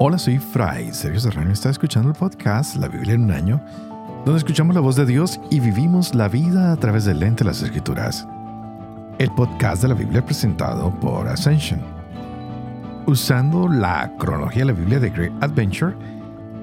Hola, 0.00 0.16
soy 0.16 0.38
Fray 0.38 0.92
Sergio 0.92 1.18
Serrano. 1.18 1.50
Está 1.50 1.70
escuchando 1.70 2.10
el 2.10 2.14
podcast 2.14 2.76
La 2.76 2.86
Biblia 2.86 3.14
en 3.14 3.24
un 3.24 3.32
año, 3.32 3.60
donde 4.24 4.38
escuchamos 4.38 4.72
la 4.72 4.80
voz 4.80 4.94
de 4.94 5.04
Dios 5.04 5.40
y 5.50 5.58
vivimos 5.58 6.14
la 6.14 6.28
vida 6.28 6.70
a 6.70 6.76
través 6.76 7.04
del 7.04 7.18
lente 7.18 7.42
de 7.42 7.50
las 7.50 7.62
Escrituras. 7.62 8.24
El 9.18 9.28
podcast 9.32 9.82
de 9.82 9.88
la 9.88 9.94
Biblia 9.94 10.24
presentado 10.24 10.94
por 11.00 11.26
Ascension. 11.26 11.82
Usando 13.06 13.66
la 13.66 14.14
cronología 14.18 14.60
de 14.60 14.66
la 14.66 14.78
Biblia 14.78 15.00
de 15.00 15.10
Great 15.10 15.32
Adventure, 15.42 15.96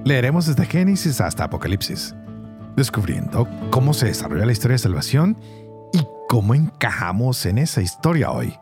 leeremos 0.06 0.46
desde 0.46 0.66
Génesis 0.66 1.20
hasta 1.20 1.44
Apocalipsis, 1.44 2.16
descubriendo 2.78 3.50
cómo 3.70 3.94
se 3.94 4.06
desarrolla 4.06 4.46
la 4.46 4.54
historia 4.54 4.76
de 4.76 4.80
salvación 4.80 5.38
y 5.92 6.08
cómo 6.30 6.56
encajamos 6.56 7.46
en 7.46 7.58
esa 7.58 7.82
historia 7.82 8.32
hoy. 8.32 8.58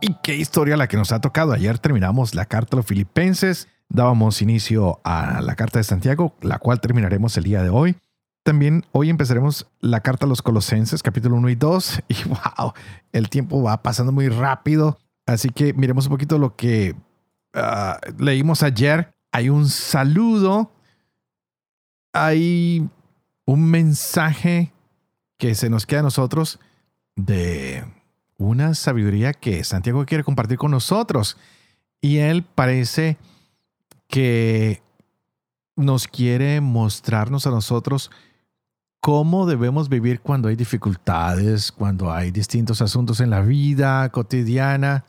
Y 0.00 0.16
qué 0.24 0.34
historia 0.34 0.76
la 0.76 0.88
que 0.88 0.96
nos 0.96 1.12
ha 1.12 1.20
tocado. 1.20 1.52
Ayer 1.52 1.78
terminamos 1.78 2.34
la 2.34 2.44
carta 2.46 2.74
a 2.74 2.78
los 2.78 2.86
filipenses 2.86 3.68
dábamos 3.88 4.42
inicio 4.42 5.00
a 5.04 5.40
la 5.40 5.54
carta 5.54 5.78
de 5.78 5.84
Santiago, 5.84 6.34
la 6.40 6.58
cual 6.58 6.80
terminaremos 6.80 7.36
el 7.36 7.44
día 7.44 7.62
de 7.62 7.70
hoy. 7.70 7.96
También 8.42 8.84
hoy 8.92 9.10
empezaremos 9.10 9.66
la 9.80 10.00
carta 10.00 10.26
a 10.26 10.28
los 10.28 10.40
Colosenses, 10.40 11.02
capítulo 11.02 11.36
1 11.36 11.48
y 11.48 11.54
2. 11.56 12.02
Y 12.08 12.14
wow, 12.28 12.72
el 13.12 13.28
tiempo 13.28 13.62
va 13.62 13.82
pasando 13.82 14.12
muy 14.12 14.28
rápido. 14.28 14.98
Así 15.26 15.50
que 15.50 15.72
miremos 15.72 16.06
un 16.06 16.12
poquito 16.12 16.38
lo 16.38 16.54
que 16.54 16.94
ah, 17.54 17.98
leímos 18.18 18.62
ayer. 18.62 19.12
Hay 19.32 19.48
un 19.48 19.68
saludo, 19.68 20.70
hay 22.12 22.88
un 23.44 23.70
mensaje 23.70 24.72
que 25.38 25.54
se 25.54 25.68
nos 25.68 25.84
queda 25.84 26.00
a 26.00 26.04
nosotros 26.04 26.60
de 27.16 27.84
una 28.38 28.74
sabiduría 28.74 29.32
que 29.32 29.64
Santiago 29.64 30.06
quiere 30.06 30.24
compartir 30.24 30.58
con 30.58 30.70
nosotros. 30.70 31.36
Y 32.00 32.18
él 32.18 32.44
parece 32.44 33.16
que 34.08 34.82
nos 35.76 36.08
quiere 36.08 36.60
mostrarnos 36.60 37.46
a 37.46 37.50
nosotros 37.50 38.10
cómo 39.00 39.46
debemos 39.46 39.88
vivir 39.88 40.20
cuando 40.20 40.48
hay 40.48 40.56
dificultades, 40.56 41.70
cuando 41.70 42.12
hay 42.12 42.30
distintos 42.30 42.82
asuntos 42.82 43.20
en 43.20 43.30
la 43.30 43.40
vida 43.40 44.08
cotidiana. 44.08 45.04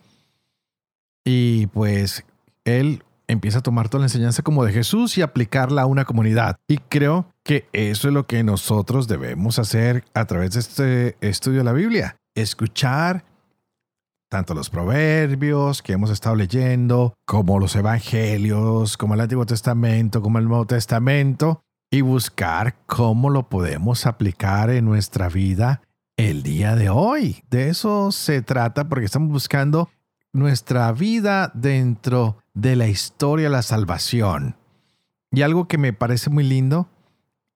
Y 1.26 1.68
pues 1.68 2.24
él 2.64 3.04
empieza 3.28 3.60
a 3.60 3.64
tomar 3.64 3.90
toda 3.90 4.02
la 4.02 4.06
enseñanza 4.06 4.44
como 4.44 4.64
de 4.64 4.74
Jesús 4.74 5.18
y 5.18 5.22
aplicarla 5.22 5.82
a 5.82 5.86
una 5.88 6.06
comunidad. 6.06 6.58
Y 6.68 6.78
creo 6.78 7.34
que 7.44 7.68
eso 7.74 8.08
es 8.08 8.14
lo 8.14 8.28
que 8.28 8.44
nosotros 8.44 9.08
debemos 9.08 9.60
hacer 9.60 10.06
a 10.14 10.26
través 10.26 10.52
de 10.52 10.60
este 10.60 11.18
estudio 11.22 11.60
de 11.60 11.66
la 11.66 11.74
Biblia. 11.74 12.18
Escuchar 12.36 13.26
tanto 14.30 14.54
los 14.54 14.70
proverbios 14.70 15.82
que 15.82 15.94
hemos 15.94 16.10
estado 16.10 16.36
leyendo, 16.36 17.14
como 17.26 17.60
los 17.60 17.76
evangelios, 17.76 18.98
como 18.98 19.14
el 19.14 19.22
Antiguo 19.22 19.46
Testamento, 19.46 20.22
como 20.22 20.40
el 20.40 20.48
Nuevo 20.48 20.66
Testamento, 20.66 21.62
y 21.90 22.02
buscar 22.02 22.76
cómo 22.86 23.30
lo 23.30 23.50
podemos 23.50 24.06
aplicar 24.06 24.70
en 24.70 24.86
nuestra 24.86 25.30
vida 25.30 25.82
el 26.18 26.44
día 26.44 26.76
de 26.76 26.90
hoy. 26.90 27.44
De 27.50 27.70
eso 27.70 28.12
se 28.12 28.42
trata 28.42 28.90
porque 28.90 29.06
estamos 29.06 29.30
buscando 29.30 29.90
nuestra 30.34 30.92
vida 30.92 31.52
dentro 31.54 32.38
de 32.54 32.76
la 32.76 32.88
historia 32.88 33.46
de 33.46 33.52
la 33.52 33.62
salvación. 33.62 34.58
Y 35.32 35.42
algo 35.42 35.68
que 35.68 35.78
me 35.78 35.94
parece 35.94 36.30
muy 36.30 36.44
lindo 36.44 36.90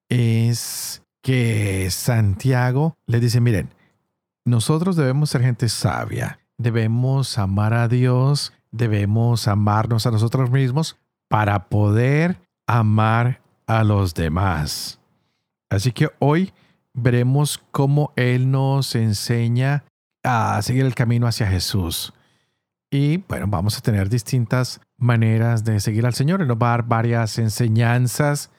es 0.09 1.03
que 1.21 1.89
Santiago 1.89 2.97
le 3.05 3.19
dice, 3.19 3.41
miren, 3.41 3.73
nosotros 4.45 4.95
debemos 4.95 5.29
ser 5.29 5.41
gente 5.41 5.69
sabia, 5.69 6.39
debemos 6.61 7.37
amar 7.37 7.73
a 7.73 7.87
Dios, 7.87 8.53
debemos 8.71 9.47
amarnos 9.47 10.05
a 10.05 10.11
nosotros 10.11 10.49
mismos 10.51 10.97
para 11.27 11.69
poder 11.69 12.39
amar 12.67 13.41
a 13.67 13.83
los 13.83 14.13
demás. 14.13 14.99
Así 15.69 15.91
que 15.91 16.09
hoy 16.19 16.53
veremos 16.93 17.57
cómo 17.71 18.13
Él 18.15 18.51
nos 18.51 18.95
enseña 18.95 19.83
a 20.23 20.61
seguir 20.61 20.85
el 20.85 20.95
camino 20.95 21.27
hacia 21.27 21.47
Jesús. 21.47 22.13
Y 22.89 23.17
bueno, 23.17 23.47
vamos 23.47 23.77
a 23.77 23.81
tener 23.81 24.09
distintas 24.09 24.81
maneras 24.97 25.63
de 25.63 25.79
seguir 25.79 26.05
al 26.05 26.13
Señor. 26.13 26.41
Él 26.41 26.47
nos 26.47 26.57
va 26.57 26.67
a 26.67 26.77
dar 26.77 26.87
varias 26.87 27.37
enseñanzas 27.37 28.51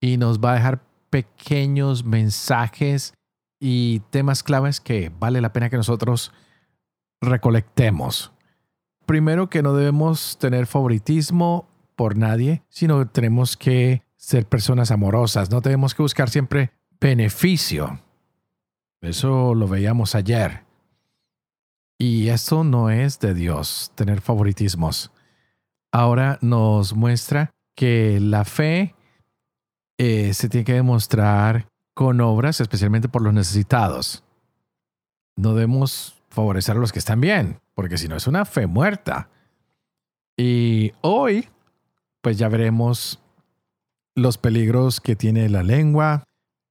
y 0.00 0.16
nos 0.16 0.38
va 0.38 0.52
a 0.52 0.54
dejar 0.54 0.80
pequeños 1.10 2.04
mensajes 2.04 3.14
y 3.58 4.00
temas 4.10 4.42
claves 4.42 4.80
que 4.80 5.10
vale 5.18 5.40
la 5.40 5.52
pena 5.52 5.70
que 5.70 5.76
nosotros 5.76 6.32
recolectemos. 7.20 8.32
Primero 9.06 9.48
que 9.48 9.62
no 9.62 9.74
debemos 9.74 10.38
tener 10.38 10.66
favoritismo 10.66 11.68
por 11.94 12.16
nadie, 12.16 12.62
sino 12.68 13.06
tenemos 13.08 13.56
que 13.56 14.02
ser 14.16 14.46
personas 14.46 14.90
amorosas, 14.90 15.50
no 15.50 15.62
tenemos 15.62 15.94
que 15.94 16.02
buscar 16.02 16.28
siempre 16.28 16.72
beneficio. 17.00 18.00
Eso 19.00 19.54
lo 19.54 19.68
veíamos 19.68 20.14
ayer. 20.14 20.64
Y 21.98 22.28
eso 22.28 22.64
no 22.64 22.90
es 22.90 23.20
de 23.20 23.34
Dios, 23.34 23.92
tener 23.94 24.20
favoritismos. 24.20 25.12
Ahora 25.92 26.38
nos 26.42 26.94
muestra 26.94 27.54
que 27.74 28.18
la 28.20 28.44
fe 28.44 28.94
eh, 29.98 30.34
se 30.34 30.48
tiene 30.48 30.64
que 30.64 30.74
demostrar 30.74 31.68
con 31.94 32.20
obras, 32.20 32.60
especialmente 32.60 33.08
por 33.08 33.22
los 33.22 33.32
necesitados. 33.32 34.24
No 35.36 35.54
debemos 35.54 36.15
favorecer 36.36 36.76
a 36.76 36.80
los 36.80 36.92
que 36.92 36.98
están 36.98 37.20
bien, 37.20 37.60
porque 37.74 37.96
si 37.96 38.08
no 38.08 38.14
es 38.14 38.26
una 38.26 38.44
fe 38.44 38.66
muerta. 38.66 39.30
Y 40.36 40.92
hoy, 41.00 41.48
pues 42.20 42.36
ya 42.36 42.48
veremos 42.48 43.20
los 44.14 44.36
peligros 44.36 45.00
que 45.00 45.16
tiene 45.16 45.48
la 45.48 45.62
lengua, 45.62 46.24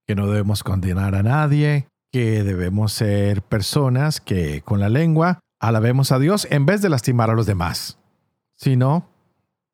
que 0.06 0.14
no 0.14 0.28
debemos 0.28 0.64
condenar 0.64 1.16
a 1.16 1.24
nadie, 1.24 1.88
que 2.12 2.44
debemos 2.44 2.94
ser 2.94 3.42
personas 3.42 4.22
que 4.22 4.62
con 4.62 4.80
la 4.80 4.88
lengua 4.88 5.40
alabemos 5.59 6.12
a 6.12 6.20
Dios 6.20 6.47
en 6.52 6.68
vez 6.68 6.84
de 6.84 6.90
lastimar 6.90 7.32
a 7.32 7.34
los 7.34 7.47
demás. 7.47 7.97
Si 8.56 8.76
no, 8.76 9.09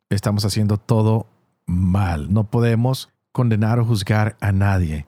estamos 0.09 0.46
haciendo 0.46 0.78
todo 0.78 1.28
mal. 1.66 2.34
No 2.34 2.50
podemos 2.50 3.09
condenar 3.34 3.79
o 3.79 3.85
juzgar 3.85 4.38
a 4.40 4.53
nadie 4.53 5.06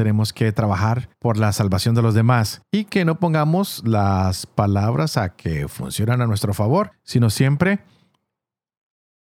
tenemos 0.00 0.32
que 0.32 0.50
trabajar 0.50 1.10
por 1.18 1.36
la 1.36 1.52
salvación 1.52 1.94
de 1.94 2.00
los 2.00 2.14
demás 2.14 2.62
y 2.72 2.84
que 2.84 3.04
no 3.04 3.20
pongamos 3.20 3.82
las 3.84 4.46
palabras 4.46 5.18
a 5.18 5.36
que 5.36 5.68
funcionan 5.68 6.22
a 6.22 6.26
nuestro 6.26 6.54
favor, 6.54 6.92
sino 7.02 7.28
siempre 7.28 7.80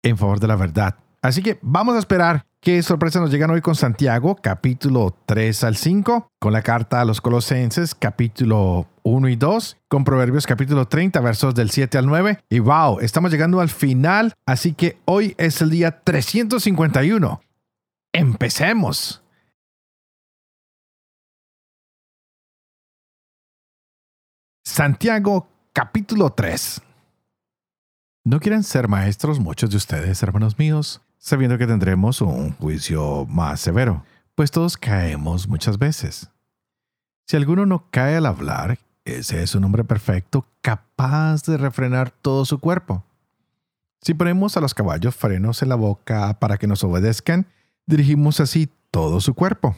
en 0.03 0.17
favor 0.17 0.39
de 0.39 0.47
la 0.47 0.55
verdad. 0.55 0.95
Así 1.21 1.43
que 1.43 1.59
vamos 1.61 1.97
a 1.97 1.99
esperar 1.99 2.45
qué 2.61 2.81
sorpresa 2.81 3.19
nos 3.19 3.29
llegan 3.29 3.49
hoy 3.49 3.59
con 3.59 3.75
Santiago, 3.75 4.37
capítulo 4.37 5.17
3 5.25 5.65
al 5.65 5.75
5, 5.75 6.31
con 6.39 6.53
la 6.53 6.61
carta 6.61 7.01
a 7.01 7.05
los 7.05 7.19
Colosenses, 7.19 7.93
capítulo 7.93 8.87
1 9.03 9.27
y 9.27 9.35
2, 9.35 9.77
con 9.89 10.05
Proverbios, 10.05 10.47
capítulo 10.47 10.87
30, 10.87 11.19
versos 11.19 11.55
del 11.55 11.71
7 11.71 11.97
al 11.97 12.05
9. 12.05 12.39
Y 12.49 12.59
wow, 12.59 12.99
estamos 13.01 13.31
llegando 13.31 13.59
al 13.59 13.67
final, 13.67 14.33
así 14.45 14.71
que 14.71 14.97
hoy 15.03 15.35
es 15.37 15.61
el 15.61 15.71
día 15.71 15.99
351. 16.05 17.41
Empecemos. 18.13 19.21
Santiago 24.69 25.47
capítulo 25.73 26.29
3. 26.29 26.81
No 28.23 28.39
quieren 28.39 28.63
ser 28.63 28.87
maestros 28.87 29.39
muchos 29.39 29.71
de 29.71 29.77
ustedes, 29.77 30.21
hermanos 30.21 30.59
míos, 30.59 31.01
sabiendo 31.17 31.57
que 31.57 31.65
tendremos 31.65 32.21
un 32.21 32.53
juicio 32.53 33.25
más 33.25 33.59
severo, 33.59 34.05
pues 34.35 34.51
todos 34.51 34.77
caemos 34.77 35.47
muchas 35.47 35.79
veces. 35.79 36.29
Si 37.25 37.35
alguno 37.35 37.65
no 37.65 37.87
cae 37.89 38.15
al 38.15 38.27
hablar, 38.27 38.77
ese 39.05 39.41
es 39.41 39.55
un 39.55 39.63
hombre 39.63 39.83
perfecto, 39.83 40.45
capaz 40.61 41.43
de 41.43 41.57
refrenar 41.57 42.11
todo 42.11 42.45
su 42.45 42.59
cuerpo. 42.59 43.03
Si 44.01 44.13
ponemos 44.13 44.55
a 44.55 44.61
los 44.61 44.75
caballos 44.75 45.15
frenos 45.15 45.63
en 45.63 45.69
la 45.69 45.75
boca 45.75 46.39
para 46.39 46.57
que 46.57 46.67
nos 46.67 46.83
obedezcan, 46.83 47.47
dirigimos 47.87 48.39
así 48.39 48.69
todo 48.91 49.19
su 49.19 49.33
cuerpo. 49.33 49.75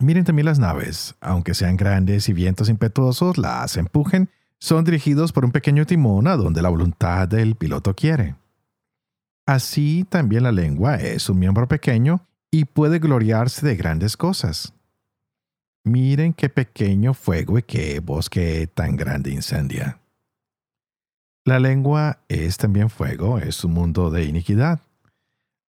Miren 0.00 0.24
también 0.24 0.46
las 0.46 0.60
naves, 0.60 1.16
aunque 1.20 1.54
sean 1.54 1.76
grandes 1.76 2.28
y 2.28 2.32
vientos 2.32 2.68
impetuosos 2.68 3.36
las 3.36 3.76
empujen, 3.76 4.30
son 4.60 4.84
dirigidos 4.84 5.32
por 5.32 5.44
un 5.44 5.50
pequeño 5.50 5.86
timón 5.86 6.28
a 6.28 6.36
donde 6.36 6.62
la 6.62 6.68
voluntad 6.68 7.26
del 7.26 7.56
piloto 7.56 7.94
quiere. 7.94 8.36
Así 9.46 10.04
también 10.08 10.44
la 10.44 10.52
lengua 10.52 10.96
es 10.96 11.28
un 11.28 11.38
miembro 11.38 11.66
pequeño 11.66 12.26
y 12.50 12.64
puede 12.64 12.98
gloriarse 12.98 13.66
de 13.66 13.76
grandes 13.76 14.16
cosas. 14.16 14.72
Miren 15.84 16.32
qué 16.32 16.48
pequeño 16.48 17.14
fuego 17.14 17.58
y 17.58 17.62
qué 17.62 17.98
bosque 18.00 18.66
tan 18.66 18.96
grande 18.96 19.30
incendia. 19.30 20.00
La 21.44 21.58
lengua 21.58 22.20
es 22.28 22.58
también 22.58 22.90
fuego, 22.90 23.38
es 23.38 23.64
un 23.64 23.72
mundo 23.72 24.10
de 24.10 24.24
iniquidad. 24.24 24.80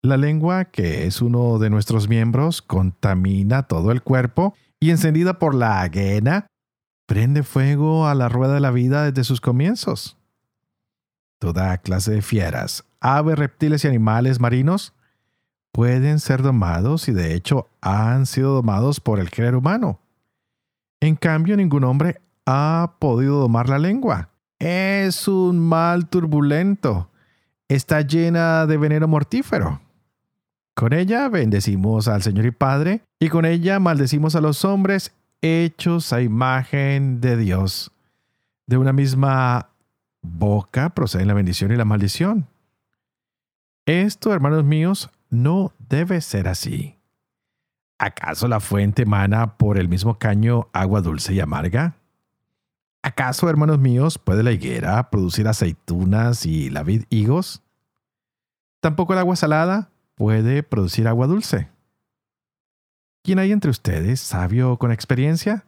La 0.02 0.16
lengua, 0.16 0.64
que 0.64 1.06
es 1.06 1.20
uno 1.20 1.58
de 1.58 1.68
nuestros 1.68 2.08
miembros, 2.08 2.62
contamina 2.62 3.64
todo 3.64 3.92
el 3.92 4.02
cuerpo 4.02 4.54
y 4.80 4.90
encendida 4.90 5.38
por 5.38 5.54
la 5.54 5.82
aguena, 5.82 6.46
prende 7.06 7.42
fuego 7.42 8.06
a 8.06 8.14
la 8.14 8.30
rueda 8.30 8.54
de 8.54 8.60
la 8.60 8.70
vida 8.70 9.04
desde 9.04 9.24
sus 9.24 9.42
comienzos. 9.42 10.16
Toda 11.38 11.76
clase 11.78 12.12
de 12.12 12.22
fieras, 12.22 12.84
aves, 12.98 13.38
reptiles 13.38 13.84
y 13.84 13.88
animales 13.88 14.40
marinos 14.40 14.94
pueden 15.70 16.18
ser 16.18 16.40
domados 16.40 17.08
y 17.08 17.12
de 17.12 17.34
hecho 17.34 17.68
han 17.82 18.24
sido 18.24 18.54
domados 18.54 19.00
por 19.00 19.20
el 19.20 19.28
género 19.28 19.58
humano. 19.58 20.00
En 21.00 21.14
cambio, 21.14 21.58
ningún 21.58 21.84
hombre 21.84 22.22
ha 22.46 22.94
podido 22.98 23.38
domar 23.38 23.68
la 23.68 23.78
lengua. 23.78 24.30
Es 24.58 25.28
un 25.28 25.58
mal 25.58 26.08
turbulento. 26.08 27.10
Está 27.68 28.00
llena 28.00 28.66
de 28.66 28.78
veneno 28.78 29.06
mortífero. 29.06 29.80
Con 30.74 30.92
ella 30.92 31.28
bendecimos 31.28 32.08
al 32.08 32.22
Señor 32.22 32.46
y 32.46 32.50
Padre, 32.50 33.02
y 33.18 33.28
con 33.28 33.44
ella 33.44 33.78
maldecimos 33.80 34.34
a 34.34 34.40
los 34.40 34.64
hombres 34.64 35.12
hechos 35.42 36.12
a 36.12 36.22
imagen 36.22 37.20
de 37.20 37.36
Dios. 37.36 37.92
De 38.66 38.76
una 38.76 38.92
misma 38.92 39.70
boca 40.22 40.90
proceden 40.90 41.28
la 41.28 41.34
bendición 41.34 41.72
y 41.72 41.76
la 41.76 41.84
maldición. 41.84 42.46
Esto, 43.86 44.32
hermanos 44.32 44.64
míos, 44.64 45.10
no 45.30 45.72
debe 45.88 46.20
ser 46.20 46.48
así. 46.48 46.96
¿Acaso 47.98 48.48
la 48.48 48.60
fuente 48.60 49.02
emana 49.02 49.58
por 49.58 49.76
el 49.76 49.88
mismo 49.88 50.18
caño 50.18 50.68
agua 50.72 51.02
dulce 51.02 51.34
y 51.34 51.40
amarga? 51.40 51.96
¿Acaso, 53.02 53.48
hermanos 53.48 53.78
míos, 53.78 54.18
puede 54.18 54.42
la 54.42 54.52
higuera 54.52 55.10
producir 55.10 55.48
aceitunas 55.48 56.46
y 56.46 56.70
la 56.70 56.82
vid 56.82 57.04
higos? 57.10 57.62
¿Tampoco 58.80 59.12
el 59.12 59.18
agua 59.18 59.36
salada 59.36 59.90
puede 60.20 60.62
producir 60.62 61.08
agua 61.08 61.26
dulce? 61.26 61.70
¿Quién 63.24 63.38
hay 63.38 63.52
entre 63.52 63.70
ustedes, 63.70 64.20
sabio 64.20 64.76
con 64.76 64.92
experiencia? 64.92 65.64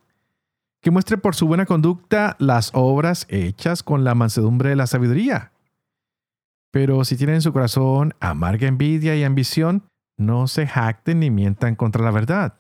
Que 0.83 0.91
muestre 0.91 1.17
por 1.17 1.35
su 1.35 1.47
buena 1.47 1.65
conducta 1.65 2.37
las 2.39 2.71
obras 2.75 3.25
hechas 3.31 3.83
con 3.83 4.05
la 4.05 4.15
mansedumbre 4.15 4.69
de 4.69 4.77
la 4.77 4.87
sabiduría. 4.87 5.53
Pero 6.71 7.03
si 7.07 7.17
tienen 7.17 7.37
en 7.37 7.41
su 7.41 7.55
corazón 7.55 8.13
amarga 8.21 8.69
envidia 8.69 9.17
y 9.17 9.25
ambición, 9.25 9.85
no 10.19 10.47
se 10.49 10.67
jacten 10.67 11.21
ni 11.21 11.31
mientan 11.31 11.75
contra 11.75 12.05
la 12.05 12.11
verdad. 12.11 12.59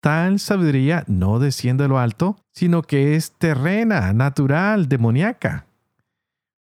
Tal 0.00 0.38
sabiduría 0.38 1.02
no 1.08 1.40
desciende 1.40 1.84
de 1.84 1.88
lo 1.88 1.98
alto, 1.98 2.36
sino 2.52 2.82
que 2.82 3.16
es 3.16 3.32
terrena, 3.32 4.12
natural, 4.12 4.88
demoníaca. 4.88 5.66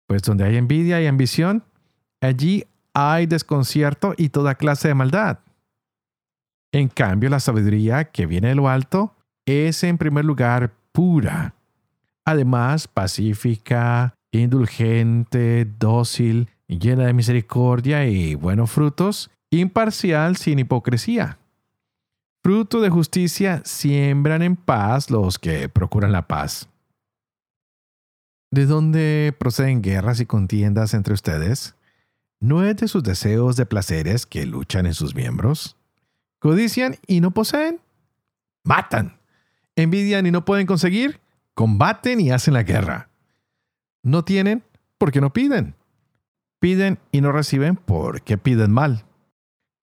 Pues 0.07 0.22
donde 0.22 0.45
hay 0.45 0.56
envidia 0.56 1.01
y 1.01 1.07
ambición, 1.07 1.66
allí 2.22 2.66
hay 2.93 3.25
desconcierto 3.25 4.13
y 4.17 4.29
toda 4.29 4.55
clase 4.55 4.88
de 4.88 4.95
maldad. 4.95 5.39
En 6.71 6.88
cambio, 6.88 7.29
la 7.29 7.39
sabiduría 7.39 8.05
que 8.05 8.25
viene 8.25 8.49
de 8.49 8.55
lo 8.55 8.69
alto 8.69 9.13
es 9.45 9.83
en 9.83 9.97
primer 9.97 10.25
lugar 10.25 10.73
pura, 10.91 11.55
además 12.25 12.88
pacífica, 12.88 14.15
indulgente, 14.31 15.65
dócil, 15.65 16.49
llena 16.67 17.05
de 17.05 17.13
misericordia 17.13 18.05
y 18.05 18.35
buenos 18.35 18.71
frutos, 18.71 19.29
imparcial 19.49 20.37
sin 20.37 20.59
hipocresía. 20.59 21.37
Fruto 22.44 22.81
de 22.81 22.89
justicia 22.89 23.61
siembran 23.65 24.41
en 24.41 24.55
paz 24.55 25.11
los 25.11 25.37
que 25.37 25.69
procuran 25.69 26.11
la 26.11 26.27
paz. 26.27 26.69
¿De 28.51 28.65
dónde 28.65 29.35
proceden 29.37 29.81
guerras 29.81 30.19
y 30.19 30.25
contiendas 30.25 30.94
entre 30.94 31.13
ustedes? 31.13 31.75
¿No 32.41 32.65
es 32.65 32.75
de 32.77 32.88
sus 32.88 33.03
deseos 33.03 33.55
de 33.55 33.67
placeres 33.67 34.25
que 34.25 34.47
luchan 34.47 34.88
en 34.88 34.95
sus 34.95 35.13
miembros? 35.13 35.77
¿Codician 36.39 36.95
y 37.05 37.21
no 37.21 37.29
poseen? 37.29 37.79
Matan. 38.63 39.19
¿Envidian 39.75 40.25
y 40.25 40.31
no 40.31 40.43
pueden 40.43 40.65
conseguir? 40.65 41.21
Combaten 41.53 42.19
y 42.19 42.31
hacen 42.31 42.55
la 42.55 42.63
guerra. 42.63 43.11
No 44.01 44.25
tienen 44.25 44.63
porque 44.97 45.21
no 45.21 45.31
piden. 45.31 45.75
Piden 46.59 46.97
y 47.11 47.21
no 47.21 47.31
reciben 47.31 47.75
porque 47.75 48.39
piden 48.39 48.71
mal, 48.71 49.05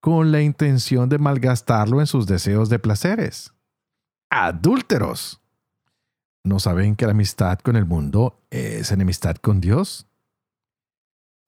con 0.01 0.33
la 0.33 0.43
intención 0.43 1.09
de 1.09 1.19
malgastarlo 1.19 2.01
en 2.01 2.09
sus 2.09 2.27
deseos 2.27 2.69
de 2.69 2.81
placeres. 2.81 3.55
Adúlteros. 4.31 5.41
¿No 6.43 6.59
saben 6.59 6.97
que 6.97 7.07
la 7.07 7.13
amistad 7.13 7.61
con 7.61 7.77
el 7.77 7.85
mundo 7.85 8.41
es 8.51 8.91
enemistad 8.91 9.37
con 9.37 9.61
Dios? 9.61 10.08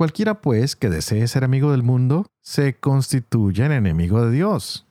Cualquiera 0.00 0.41
pues 0.41 0.76
que 0.76 0.88
desee 0.88 1.29
ser 1.29 1.44
amigo 1.44 1.73
del 1.73 1.82
mundo 1.82 2.25
se 2.41 2.75
constituye 2.75 3.67
en 3.67 3.73
enemigo 3.73 4.25
de 4.25 4.31
Dios. 4.31 4.87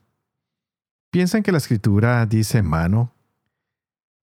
¿Piensan 1.10 1.42
que 1.42 1.52
la 1.52 1.58
escritura 1.58 2.24
dice 2.28 2.62
mano 2.62 3.12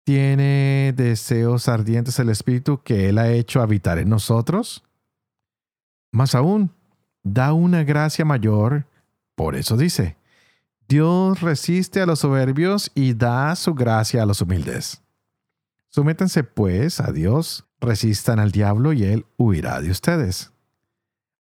¿Tiene 0.04 0.94
deseos 0.96 1.68
ardientes 1.68 2.18
el 2.18 2.30
Espíritu 2.30 2.80
que 2.82 3.10
Él 3.10 3.18
ha 3.18 3.30
hecho 3.30 3.60
habitar 3.60 3.98
en 3.98 4.08
nosotros? 4.08 4.82
Más 6.12 6.34
aún, 6.34 6.70
da 7.22 7.52
una 7.52 7.84
gracia 7.84 8.24
mayor. 8.24 8.86
Por 9.34 9.56
eso 9.56 9.76
dice, 9.76 10.16
Dios 10.88 11.42
resiste 11.42 12.00
a 12.00 12.06
los 12.06 12.20
soberbios 12.20 12.90
y 12.94 13.12
da 13.12 13.54
su 13.54 13.74
gracia 13.74 14.22
a 14.22 14.26
los 14.26 14.40
humildes. 14.40 15.02
Sométanse 15.90 16.42
pues 16.42 17.00
a 17.00 17.12
Dios, 17.12 17.66
resistan 17.82 18.38
al 18.38 18.50
diablo 18.50 18.94
y 18.94 19.04
Él 19.04 19.26
huirá 19.36 19.82
de 19.82 19.90
ustedes. 19.90 20.50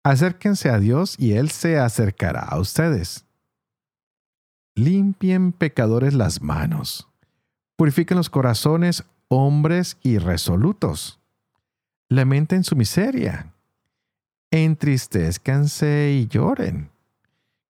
Acérquense 0.07 0.71
a 0.71 0.79
Dios 0.79 1.17
y 1.19 1.33
Él 1.33 1.51
se 1.51 1.81
acercará 1.81 2.43
a 2.43 2.61
ustedes. 2.61 3.25
Limpien 4.77 5.51
pecadores 5.51 6.15
las 6.15 6.41
manos 6.41 7.09
Purifiquen 7.77 8.17
los 8.17 8.31
corazones 8.31 9.05
hombres 9.27 9.99
irresolutos. 10.05 11.19
Lamenten 12.09 12.63
su 12.63 12.77
miseria. 12.77 13.53
Entristezcanse 14.53 16.13
y 16.13 16.29
lloren. 16.29 16.91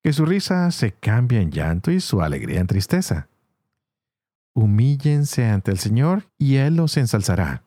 Que 0.04 0.12
su 0.12 0.26
risa 0.26 0.70
se 0.72 0.92
cambie 0.92 1.40
en 1.40 1.50
llanto 1.50 1.90
y 1.90 2.00
su 2.00 2.20
alegría 2.20 2.60
en 2.60 2.66
tristeza. 2.66 3.28
Humíllense 4.54 5.46
ante 5.46 5.70
el 5.70 5.78
Señor 5.78 6.28
y 6.36 6.56
Él 6.56 6.76
los 6.76 6.98
ensalzará. 6.98 7.62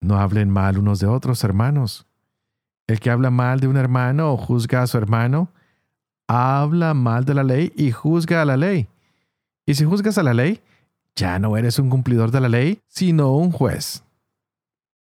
No 0.00 0.18
hablen 0.18 0.50
mal 0.50 0.78
unos 0.78 0.98
de 0.98 1.06
otros, 1.06 1.44
hermanos. 1.44 2.08
El 2.92 3.00
que 3.00 3.08
habla 3.08 3.30
mal 3.30 3.58
de 3.58 3.68
un 3.68 3.78
hermano 3.78 4.34
o 4.34 4.36
juzga 4.36 4.82
a 4.82 4.86
su 4.86 4.98
hermano, 4.98 5.48
habla 6.28 6.92
mal 6.92 7.24
de 7.24 7.32
la 7.32 7.42
ley 7.42 7.72
y 7.74 7.90
juzga 7.90 8.42
a 8.42 8.44
la 8.44 8.58
ley. 8.58 8.86
Y 9.64 9.76
si 9.76 9.86
juzgas 9.86 10.18
a 10.18 10.22
la 10.22 10.34
ley, 10.34 10.60
ya 11.16 11.38
no 11.38 11.56
eres 11.56 11.78
un 11.78 11.88
cumplidor 11.88 12.32
de 12.32 12.40
la 12.42 12.50
ley, 12.50 12.82
sino 12.88 13.34
un 13.34 13.50
juez. 13.50 14.04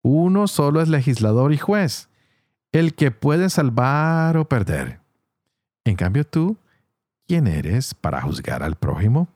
Uno 0.03 0.49
solo 0.49 0.81
es 0.81 0.89
legislador 0.89 1.53
y 1.53 1.59
juez, 1.59 2.09
el 2.73 2.93
que 2.97 3.13
puede 3.13 3.51
salvar 3.51 4.37
o 4.37 4.49
perder. 4.49 4.99
En 5.85 5.95
cambio 5.95 6.27
tú, 6.27 6.57
¿quién 7.29 7.47
eres 7.47 7.95
para 7.95 8.21
juzgar 8.21 8.65
al 8.65 8.75
prójimo? 8.75 9.29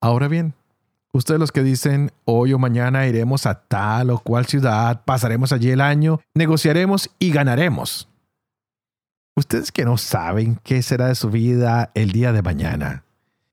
Ahora 0.00 0.26
bien, 0.26 0.54
ustedes 1.12 1.40
los 1.40 1.52
que 1.52 1.62
dicen, 1.62 2.12
hoy 2.24 2.52
o 2.52 2.58
mañana 2.58 3.06
iremos 3.06 3.46
a 3.46 3.62
tal 3.62 4.10
o 4.10 4.18
cual 4.18 4.46
ciudad, 4.46 5.02
pasaremos 5.04 5.52
allí 5.52 5.70
el 5.70 5.80
año, 5.80 6.20
negociaremos 6.34 7.10
y 7.18 7.30
ganaremos. 7.30 8.08
Ustedes 9.36 9.72
que 9.72 9.84
no 9.84 9.98
saben 9.98 10.58
qué 10.64 10.82
será 10.82 11.06
de 11.06 11.14
su 11.14 11.30
vida 11.30 11.90
el 11.94 12.12
día 12.12 12.32
de 12.32 12.42
mañana 12.42 13.04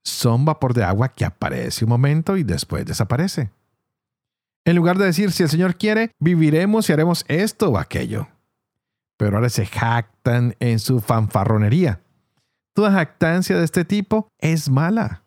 son 0.06 0.44
vapor 0.44 0.72
de 0.72 0.84
agua 0.84 1.08
que 1.08 1.24
aparece 1.24 1.84
un 1.84 1.90
momento 1.90 2.36
y 2.36 2.44
después 2.44 2.86
desaparece. 2.86 3.50
En 4.64 4.76
lugar 4.76 4.98
de 4.98 5.04
decir, 5.04 5.32
si 5.32 5.42
el 5.42 5.48
Señor 5.48 5.76
quiere, 5.76 6.12
viviremos 6.18 6.88
y 6.88 6.92
haremos 6.92 7.24
esto 7.28 7.70
o 7.70 7.78
aquello. 7.78 8.28
Pero 9.16 9.36
ahora 9.36 9.48
se 9.48 9.66
jactan 9.66 10.54
en 10.60 10.78
su 10.78 11.00
fanfarronería. 11.00 12.00
Toda 12.74 12.92
jactancia 12.92 13.56
de 13.56 13.64
este 13.64 13.84
tipo 13.84 14.28
es 14.38 14.68
mala. 14.68 15.22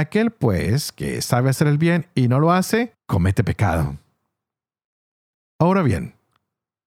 Aquel, 0.00 0.30
pues, 0.30 0.92
que 0.92 1.20
sabe 1.20 1.50
hacer 1.50 1.66
el 1.66 1.76
bien 1.76 2.06
y 2.14 2.28
no 2.28 2.40
lo 2.40 2.52
hace, 2.52 2.94
comete 3.06 3.44
pecado. 3.44 3.98
Ahora 5.58 5.82
bien, 5.82 6.14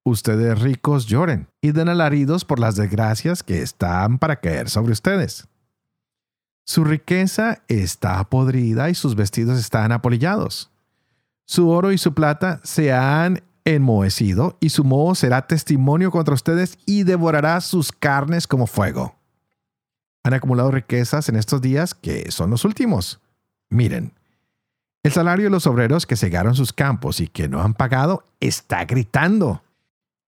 ustedes 0.03 0.59
ricos 0.59 1.05
lloren 1.05 1.47
y 1.61 1.73
den 1.73 1.89
alaridos 1.89 2.43
por 2.43 2.57
las 2.59 2.75
desgracias 2.75 3.43
que 3.43 3.61
están 3.61 4.17
para 4.17 4.37
caer 4.37 4.67
sobre 4.67 4.93
ustedes. 4.93 5.47
Su 6.65 6.83
riqueza 6.83 7.61
está 7.67 8.23
podrida 8.23 8.89
y 8.89 8.95
sus 8.95 9.15
vestidos 9.15 9.59
están 9.59 9.91
apolillados. 9.91 10.71
Su 11.45 11.69
oro 11.69 11.91
y 11.91 11.99
su 11.99 12.15
plata 12.15 12.61
se 12.63 12.93
han 12.93 13.43
enmohecido 13.63 14.57
y 14.59 14.69
su 14.69 14.83
moho 14.83 15.13
será 15.13 15.45
testimonio 15.45 16.09
contra 16.09 16.33
ustedes 16.33 16.79
y 16.87 17.03
devorará 17.03 17.61
sus 17.61 17.91
carnes 17.91 18.47
como 18.47 18.65
fuego. 18.65 19.15
Han 20.23 20.33
acumulado 20.33 20.71
riquezas 20.71 21.29
en 21.29 21.35
estos 21.35 21.61
días 21.61 21.93
que 21.93 22.31
son 22.31 22.49
los 22.49 22.65
últimos. 22.65 23.19
Miren, 23.69 24.13
el 25.03 25.11
salario 25.11 25.45
de 25.45 25.49
los 25.49 25.67
obreros 25.67 26.05
que 26.05 26.15
cegaron 26.15 26.55
sus 26.55 26.71
campos 26.71 27.19
y 27.19 27.27
que 27.27 27.49
no 27.49 27.61
han 27.61 27.73
pagado 27.73 28.25
está 28.39 28.85
gritando. 28.85 29.61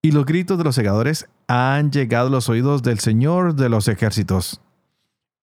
Y 0.02 0.12
los 0.12 0.26
gritos 0.26 0.58
de 0.58 0.64
los 0.64 0.74
segadores 0.74 1.28
han 1.48 1.90
llegado 1.90 2.28
a 2.28 2.30
los 2.30 2.48
oídos 2.50 2.82
del 2.82 2.98
Señor 2.98 3.54
de 3.54 3.70
los 3.70 3.88
ejércitos. 3.88 4.60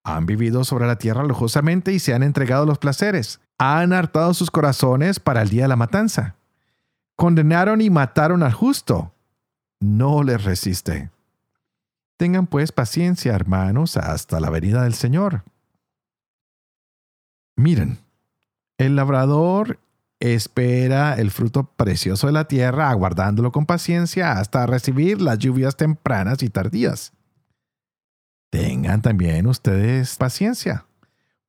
Han 0.03 0.25
vivido 0.25 0.63
sobre 0.65 0.85
la 0.85 0.97
tierra 0.97 1.23
lujosamente 1.23 1.93
y 1.93 1.99
se 1.99 2.13
han 2.13 2.21
entregado 2.21 2.65
los 2.65 2.77
placeres. 2.77 3.39
Han 3.57 3.93
hartado 3.93 4.33
sus 4.33 4.51
corazones 4.51 5.19
para 5.19 5.41
el 5.41 5.49
día 5.49 5.63
de 5.63 5.69
la 5.69 5.77
matanza. 5.77 6.35
Condenaron 7.15 7.81
y 7.81 7.89
mataron 7.89 8.43
al 8.43 8.53
justo. 8.53 9.13
no 9.79 10.23
les 10.23 10.43
resiste. 10.43 11.12
Tengan 12.17 12.47
pues 12.47 12.71
paciencia, 12.71 13.33
hermanos, 13.33 13.97
hasta 13.97 14.39
la 14.39 14.49
venida 14.49 14.83
del 14.83 14.93
Señor. 14.93 15.43
Miren, 17.55 17.99
el 18.77 18.95
labrador 18.95 19.79
espera 20.19 21.15
el 21.15 21.31
fruto 21.31 21.65
precioso 21.65 22.27
de 22.27 22.33
la 22.33 22.47
tierra, 22.47 22.89
aguardándolo 22.89 23.51
con 23.51 23.65
paciencia 23.65 24.33
hasta 24.33 24.65
recibir 24.65 25.21
las 25.21 25.37
lluvias 25.37 25.75
tempranas 25.75 26.43
y 26.43 26.49
tardías. 26.49 27.13
Tengan 28.49 29.01
también 29.01 29.47
ustedes 29.47 30.15
paciencia. 30.15 30.85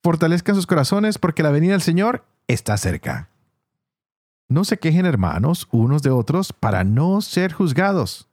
Fortalezcan 0.03 0.55
sus 0.55 0.67
corazones 0.67 1.19
porque 1.19 1.43
la 1.43 1.51
venida 1.51 1.73
del 1.73 1.83
Señor 1.83 2.25
está 2.49 2.77
cerca. 2.77 3.29
No 4.49 4.65
se 4.65 4.79
quejen 4.79 5.07
hermanos 5.07 5.69
unos 5.71 6.03
de 6.03 6.11
otros 6.11 6.53
para 6.53 6.85
no 6.85 7.21
ser 7.21 7.53
juzgados. 7.53 8.29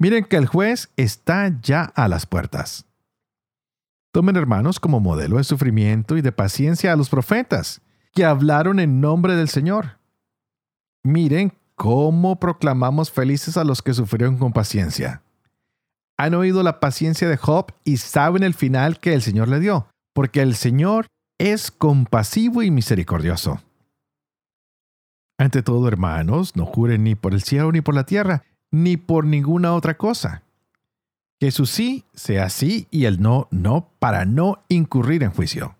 Miren 0.00 0.24
que 0.24 0.36
el 0.36 0.46
juez 0.46 0.90
está 0.96 1.60
ya 1.60 1.82
a 1.82 2.08
las 2.08 2.24
puertas. 2.24 2.86
Tomen 4.12 4.34
hermanos 4.34 4.80
como 4.80 4.98
modelo 4.98 5.36
de 5.36 5.44
sufrimiento 5.44 6.16
y 6.16 6.22
de 6.22 6.32
paciencia 6.32 6.94
a 6.94 6.96
los 6.96 7.10
profetas, 7.10 7.82
que 8.14 8.24
hablaron 8.24 8.80
en 8.80 9.02
nombre 9.02 9.36
del 9.36 9.50
Señor. 9.50 9.98
Miren 11.04 11.52
cómo 11.74 12.40
proclamamos 12.40 13.10
felices 13.10 13.58
a 13.58 13.64
los 13.64 13.82
que 13.82 13.92
sufrieron 13.92 14.38
con 14.38 14.54
paciencia. 14.54 15.22
Han 16.16 16.32
oído 16.32 16.62
la 16.62 16.80
paciencia 16.80 17.28
de 17.28 17.36
Job 17.36 17.66
y 17.84 17.98
saben 17.98 18.42
el 18.42 18.54
final 18.54 19.00
que 19.00 19.12
el 19.12 19.20
Señor 19.20 19.48
le 19.48 19.60
dio, 19.60 19.86
porque 20.14 20.40
el 20.40 20.54
Señor 20.54 21.08
es 21.38 21.70
compasivo 21.70 22.62
y 22.62 22.70
misericordioso. 22.70 23.60
Ante 25.38 25.62
todo, 25.62 25.88
hermanos, 25.88 26.56
no 26.56 26.64
juren 26.64 27.04
ni 27.04 27.16
por 27.16 27.34
el 27.34 27.42
cielo 27.42 27.70
ni 27.70 27.82
por 27.82 27.94
la 27.94 28.04
tierra, 28.04 28.44
ni 28.70 28.96
por 28.96 29.24
ninguna 29.24 29.74
otra 29.74 29.96
cosa. 29.96 30.42
Que 31.38 31.50
su 31.50 31.66
sí 31.66 32.04
sea 32.14 32.50
sí 32.50 32.86
y 32.90 33.06
el 33.06 33.20
no 33.20 33.48
no, 33.50 33.90
para 33.98 34.24
no 34.24 34.62
incurrir 34.68 35.22
en 35.22 35.30
juicio. 35.30 35.76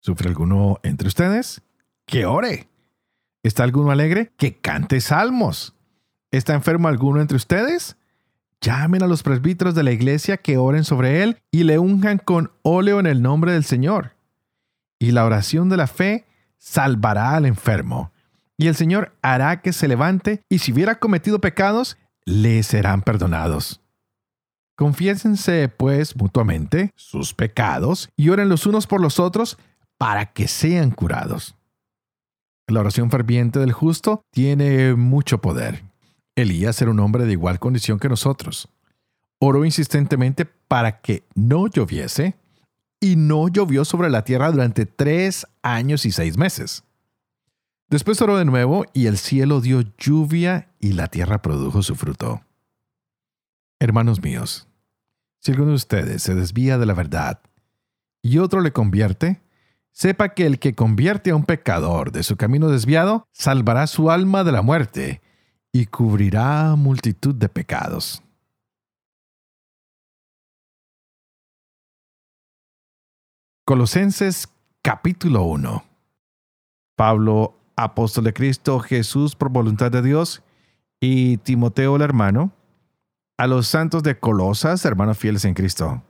¿Sufre 0.00 0.28
alguno 0.28 0.78
entre 0.82 1.08
ustedes? 1.08 1.62
Que 2.06 2.26
ore. 2.26 2.68
¿Está 3.42 3.62
alguno 3.62 3.90
alegre? 3.90 4.32
Que 4.36 4.56
cante 4.56 5.00
salmos. 5.00 5.74
¿Está 6.30 6.54
enfermo 6.54 6.88
alguno 6.88 7.20
entre 7.20 7.36
ustedes? 7.36 7.96
Llamen 8.60 9.02
a 9.02 9.06
los 9.06 9.22
presbíteros 9.22 9.74
de 9.74 9.82
la 9.82 9.92
iglesia 9.92 10.38
que 10.38 10.58
oren 10.58 10.84
sobre 10.84 11.22
él 11.22 11.40
y 11.50 11.64
le 11.64 11.78
unjan 11.78 12.18
con 12.18 12.50
óleo 12.62 12.98
en 12.98 13.06
el 13.06 13.22
nombre 13.22 13.52
del 13.52 13.64
Señor. 13.64 14.16
Y 14.98 15.12
la 15.12 15.24
oración 15.24 15.68
de 15.68 15.76
la 15.76 15.86
fe 15.86 16.26
salvará 16.58 17.36
al 17.36 17.46
enfermo 17.46 18.10
y 18.58 18.68
el 18.68 18.74
Señor 18.74 19.16
hará 19.22 19.60
que 19.60 19.72
se 19.72 19.88
levante, 19.88 20.42
y 20.48 20.58
si 20.58 20.72
hubiera 20.72 20.98
cometido 20.98 21.40
pecados, 21.40 21.96
le 22.24 22.62
serán 22.62 23.02
perdonados. 23.02 23.80
Confiésense, 24.76 25.68
pues, 25.68 26.16
mutuamente 26.16 26.90
sus 26.96 27.32
pecados 27.32 28.10
y 28.16 28.28
oren 28.28 28.48
los 28.48 28.66
unos 28.66 28.86
por 28.86 29.00
los 29.00 29.18
otros 29.18 29.58
para 29.98 30.32
que 30.32 30.48
sean 30.48 30.90
curados. 30.90 31.54
La 32.68 32.80
oración 32.80 33.10
ferviente 33.10 33.58
del 33.58 33.72
justo 33.72 34.22
tiene 34.32 34.94
mucho 34.94 35.40
poder. 35.40 35.84
Elías 36.34 36.82
era 36.82 36.90
un 36.90 37.00
hombre 37.00 37.24
de 37.24 37.32
igual 37.32 37.58
condición 37.58 37.98
que 37.98 38.08
nosotros. 38.08 38.68
Oró 39.38 39.64
insistentemente 39.64 40.44
para 40.44 41.00
que 41.00 41.24
no 41.34 41.68
lloviese, 41.68 42.36
y 43.00 43.16
no 43.16 43.48
llovió 43.48 43.84
sobre 43.84 44.10
la 44.10 44.24
tierra 44.24 44.50
durante 44.50 44.86
tres 44.86 45.46
años 45.62 46.06
y 46.06 46.12
seis 46.12 46.36
meses. 46.36 46.84
Después 47.88 48.20
oró 48.20 48.36
de 48.36 48.44
nuevo 48.44 48.84
y 48.92 49.06
el 49.06 49.16
cielo 49.16 49.60
dio 49.60 49.82
lluvia 49.96 50.74
y 50.80 50.94
la 50.94 51.06
tierra 51.06 51.40
produjo 51.40 51.82
su 51.82 51.94
fruto. 51.94 52.40
Hermanos 53.78 54.22
míos, 54.22 54.66
si 55.40 55.52
alguno 55.52 55.70
de 55.70 55.76
ustedes 55.76 56.22
se 56.22 56.34
desvía 56.34 56.78
de 56.78 56.86
la 56.86 56.94
verdad 56.94 57.40
y 58.22 58.38
otro 58.38 58.60
le 58.60 58.72
convierte, 58.72 59.40
sepa 59.92 60.30
que 60.30 60.46
el 60.46 60.58
que 60.58 60.74
convierte 60.74 61.30
a 61.30 61.36
un 61.36 61.44
pecador 61.44 62.10
de 62.10 62.24
su 62.24 62.36
camino 62.36 62.68
desviado 62.68 63.28
salvará 63.32 63.86
su 63.86 64.10
alma 64.10 64.42
de 64.42 64.52
la 64.52 64.62
muerte 64.62 65.22
y 65.70 65.86
cubrirá 65.86 66.74
multitud 66.74 67.36
de 67.36 67.48
pecados. 67.48 68.20
Colosenses 73.64 74.48
capítulo 74.82 75.42
1 75.44 75.84
Pablo 76.96 77.65
apóstol 77.76 78.24
de 78.24 78.32
Cristo 78.32 78.80
Jesús 78.80 79.36
por 79.36 79.50
voluntad 79.50 79.92
de 79.92 80.02
Dios, 80.02 80.42
y 81.00 81.36
Timoteo 81.38 81.96
el 81.96 82.02
hermano, 82.02 82.52
a 83.38 83.46
los 83.46 83.68
santos 83.68 84.02
de 84.02 84.18
Colosas, 84.18 84.84
hermanos 84.84 85.18
fieles 85.18 85.44
en 85.44 85.54
Cristo. 85.54 86.02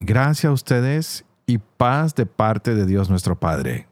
Gracias 0.00 0.50
a 0.50 0.52
ustedes 0.52 1.24
y 1.46 1.58
paz 1.58 2.14
de 2.14 2.26
parte 2.26 2.74
de 2.74 2.84
Dios 2.84 3.08
nuestro 3.08 3.38
Padre. 3.38 3.88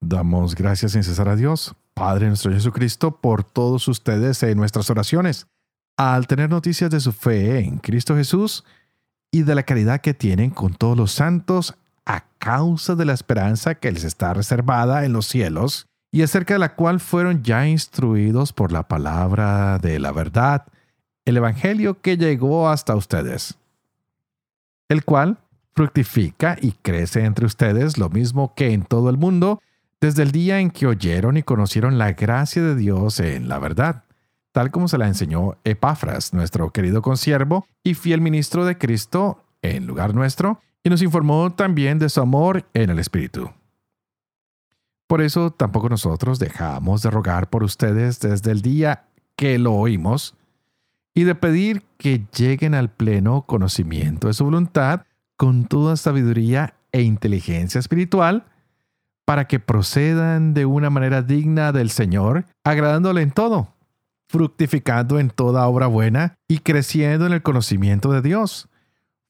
Damos 0.00 0.54
gracias 0.54 0.92
sin 0.92 1.02
cesar 1.02 1.28
a 1.28 1.36
Dios, 1.36 1.74
Padre 1.94 2.28
nuestro 2.28 2.52
Jesucristo, 2.52 3.20
por 3.20 3.42
todos 3.42 3.88
ustedes 3.88 4.42
en 4.44 4.56
nuestras 4.56 4.88
oraciones, 4.90 5.48
al 5.96 6.26
tener 6.26 6.48
noticias 6.48 6.90
de 6.90 7.00
su 7.00 7.12
fe 7.12 7.58
en 7.58 7.78
Cristo 7.78 8.16
Jesús 8.16 8.64
y 9.32 9.42
de 9.42 9.54
la 9.54 9.64
caridad 9.64 10.00
que 10.00 10.14
tienen 10.14 10.50
con 10.50 10.74
todos 10.74 10.96
los 10.96 11.12
santos 11.12 11.74
a 12.06 12.24
causa 12.38 12.94
de 12.94 13.04
la 13.04 13.12
esperanza 13.12 13.74
que 13.74 13.92
les 13.92 14.04
está 14.04 14.34
reservada 14.34 15.04
en 15.04 15.12
los 15.12 15.26
cielos 15.26 15.88
y 16.12 16.20
acerca 16.20 16.54
de 16.54 16.60
la 16.60 16.74
cual 16.74 17.00
fueron 17.00 17.42
ya 17.42 17.66
instruidos 17.66 18.52
por 18.52 18.70
la 18.70 18.86
palabra 18.86 19.78
de 19.78 19.98
la 19.98 20.12
verdad, 20.12 20.66
el 21.24 21.38
Evangelio 21.38 22.02
que 22.02 22.18
llegó 22.18 22.68
hasta 22.68 22.94
ustedes, 22.94 23.56
el 24.88 25.04
cual 25.04 25.38
fructifica 25.74 26.58
y 26.60 26.72
crece 26.72 27.24
entre 27.24 27.46
ustedes 27.46 27.96
lo 27.96 28.10
mismo 28.10 28.54
que 28.54 28.72
en 28.72 28.84
todo 28.84 29.08
el 29.08 29.16
mundo, 29.16 29.62
desde 30.02 30.22
el 30.22 30.32
día 30.32 30.60
en 30.60 30.70
que 30.70 30.86
oyeron 30.86 31.38
y 31.38 31.42
conocieron 31.42 31.96
la 31.96 32.12
gracia 32.12 32.62
de 32.62 32.76
Dios 32.76 33.18
en 33.18 33.48
la 33.48 33.58
verdad, 33.58 34.04
tal 34.52 34.70
como 34.70 34.88
se 34.88 34.98
la 34.98 35.08
enseñó 35.08 35.56
Epafras, 35.64 36.34
nuestro 36.34 36.70
querido 36.70 37.00
consiervo 37.00 37.66
y 37.82 37.94
fiel 37.94 38.20
ministro 38.20 38.66
de 38.66 38.76
Cristo 38.76 39.42
en 39.62 39.86
lugar 39.86 40.14
nuestro, 40.14 40.60
y 40.84 40.90
nos 40.90 41.00
informó 41.00 41.52
también 41.52 41.98
de 41.98 42.10
su 42.10 42.20
amor 42.20 42.66
en 42.74 42.90
el 42.90 42.98
Espíritu. 42.98 43.50
Por 45.12 45.20
eso 45.20 45.50
tampoco 45.50 45.90
nosotros 45.90 46.38
dejamos 46.38 47.02
de 47.02 47.10
rogar 47.10 47.50
por 47.50 47.64
ustedes 47.64 48.18
desde 48.18 48.50
el 48.50 48.62
día 48.62 49.04
que 49.36 49.58
lo 49.58 49.74
oímos 49.74 50.34
y 51.12 51.24
de 51.24 51.34
pedir 51.34 51.82
que 51.98 52.24
lleguen 52.34 52.74
al 52.74 52.88
pleno 52.88 53.42
conocimiento 53.42 54.28
de 54.28 54.32
su 54.32 54.46
voluntad 54.46 55.02
con 55.36 55.66
toda 55.66 55.98
sabiduría 55.98 56.76
e 56.92 57.02
inteligencia 57.02 57.78
espiritual 57.78 58.46
para 59.26 59.46
que 59.46 59.60
procedan 59.60 60.54
de 60.54 60.64
una 60.64 60.88
manera 60.88 61.20
digna 61.20 61.72
del 61.72 61.90
Señor, 61.90 62.46
agradándole 62.64 63.20
en 63.20 63.32
todo, 63.32 63.68
fructificando 64.28 65.20
en 65.20 65.28
toda 65.28 65.66
obra 65.66 65.88
buena 65.88 66.36
y 66.48 66.60
creciendo 66.60 67.26
en 67.26 67.34
el 67.34 67.42
conocimiento 67.42 68.12
de 68.12 68.22
Dios 68.22 68.70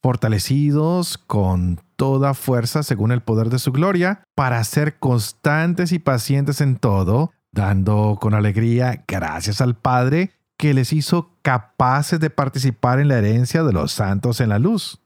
fortalecidos 0.02 1.16
con 1.16 1.80
toda 2.02 2.34
fuerza 2.34 2.82
según 2.82 3.12
el 3.12 3.20
poder 3.20 3.48
de 3.48 3.60
su 3.60 3.70
gloria, 3.70 4.24
para 4.34 4.64
ser 4.64 4.98
constantes 4.98 5.92
y 5.92 6.00
pacientes 6.00 6.60
en 6.60 6.74
todo, 6.74 7.30
dando 7.52 8.18
con 8.20 8.34
alegría 8.34 9.04
gracias 9.06 9.60
al 9.60 9.76
Padre 9.76 10.32
que 10.56 10.74
les 10.74 10.92
hizo 10.92 11.30
capaces 11.42 12.18
de 12.18 12.28
participar 12.28 12.98
en 12.98 13.06
la 13.06 13.18
herencia 13.18 13.62
de 13.62 13.72
los 13.72 13.92
santos 13.92 14.40
en 14.40 14.48
la 14.48 14.58
luz. 14.58 15.00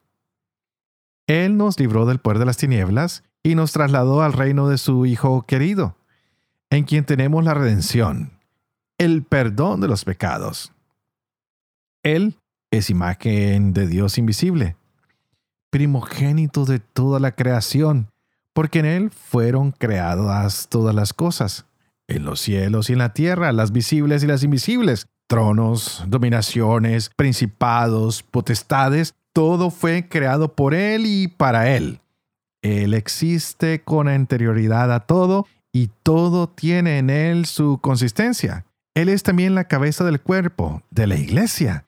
Él 1.26 1.58
nos 1.58 1.78
libró 1.78 2.06
del 2.06 2.18
poder 2.18 2.38
de 2.38 2.46
las 2.46 2.56
tinieblas 2.56 3.24
y 3.42 3.56
nos 3.56 3.72
trasladó 3.72 4.22
al 4.22 4.32
reino 4.32 4.66
de 4.66 4.78
su 4.78 5.04
Hijo 5.04 5.42
querido, 5.42 5.98
en 6.70 6.84
quien 6.84 7.04
tenemos 7.04 7.44
la 7.44 7.52
redención, 7.52 8.40
el 8.96 9.22
perdón 9.22 9.82
de 9.82 9.88
los 9.88 10.06
pecados. 10.06 10.72
Él 12.02 12.38
es 12.70 12.88
imagen 12.88 13.74
de 13.74 13.86
Dios 13.86 14.16
invisible 14.16 14.76
primogénito 15.76 16.64
de 16.64 16.78
toda 16.78 17.20
la 17.20 17.32
creación, 17.32 18.10
porque 18.54 18.78
en 18.78 18.86
Él 18.86 19.10
fueron 19.10 19.72
creadas 19.72 20.68
todas 20.70 20.94
las 20.94 21.12
cosas, 21.12 21.66
en 22.08 22.24
los 22.24 22.40
cielos 22.40 22.88
y 22.88 22.94
en 22.94 23.00
la 23.00 23.12
tierra, 23.12 23.52
las 23.52 23.72
visibles 23.72 24.24
y 24.24 24.26
las 24.26 24.42
invisibles, 24.42 25.06
tronos, 25.28 26.02
dominaciones, 26.06 27.10
principados, 27.14 28.22
potestades, 28.22 29.12
todo 29.34 29.68
fue 29.70 30.08
creado 30.08 30.54
por 30.54 30.72
Él 30.72 31.04
y 31.04 31.28
para 31.28 31.68
Él. 31.76 32.00
Él 32.62 32.94
existe 32.94 33.82
con 33.82 34.08
anterioridad 34.08 34.90
a 34.94 35.00
todo 35.00 35.46
y 35.74 35.90
todo 36.02 36.48
tiene 36.48 36.96
en 36.96 37.10
Él 37.10 37.44
su 37.44 37.80
consistencia. 37.82 38.64
Él 38.94 39.10
es 39.10 39.22
también 39.22 39.54
la 39.54 39.64
cabeza 39.64 40.04
del 40.04 40.22
cuerpo, 40.22 40.80
de 40.90 41.06
la 41.06 41.16
iglesia. 41.16 41.84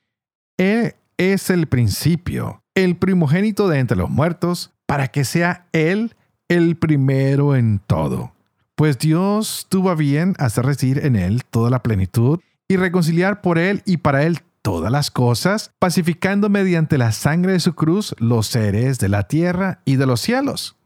Él 0.59 0.95
es 1.16 1.49
el 1.49 1.68
principio, 1.68 2.62
el 2.85 2.97
primogénito 2.97 3.69
de 3.69 3.81
entre 3.81 3.97
los 3.97 4.09
muertos, 4.09 4.71
para 4.87 5.09
que 5.09 5.25
sea 5.25 5.67
Él 5.73 6.15
el 6.49 6.77
primero 6.77 7.57
en 7.57 7.81
todo. 7.85 8.33
Pues 8.77 8.99
Dios 8.99 9.67
tuvo 9.69 9.91
a 9.91 9.97
bien 9.97 10.35
hacer 10.39 10.65
residir 10.65 11.05
en 11.05 11.17
Él 11.17 11.43
toda 11.45 11.71
la 11.71 11.83
plenitud, 11.83 12.39
y 12.69 12.77
reconciliar 12.77 13.41
por 13.41 13.59
Él 13.59 13.83
y 13.85 13.97
para 13.97 14.23
Él 14.23 14.41
todas 14.63 14.93
las 14.93 15.11
cosas, 15.11 15.73
pacificando 15.81 16.51
mediante 16.51 16.99
la 16.99 17.11
sangre 17.11 17.53
de 17.53 17.61
su 17.61 17.75
cruz 17.75 18.15
los 18.19 18.47
seres 18.47 18.99
de 18.99 19.09
la 19.09 19.25
tierra 19.25 19.81
y 19.85 19.97
de 19.97 20.07
los 20.07 20.21
cielos. 20.21 20.77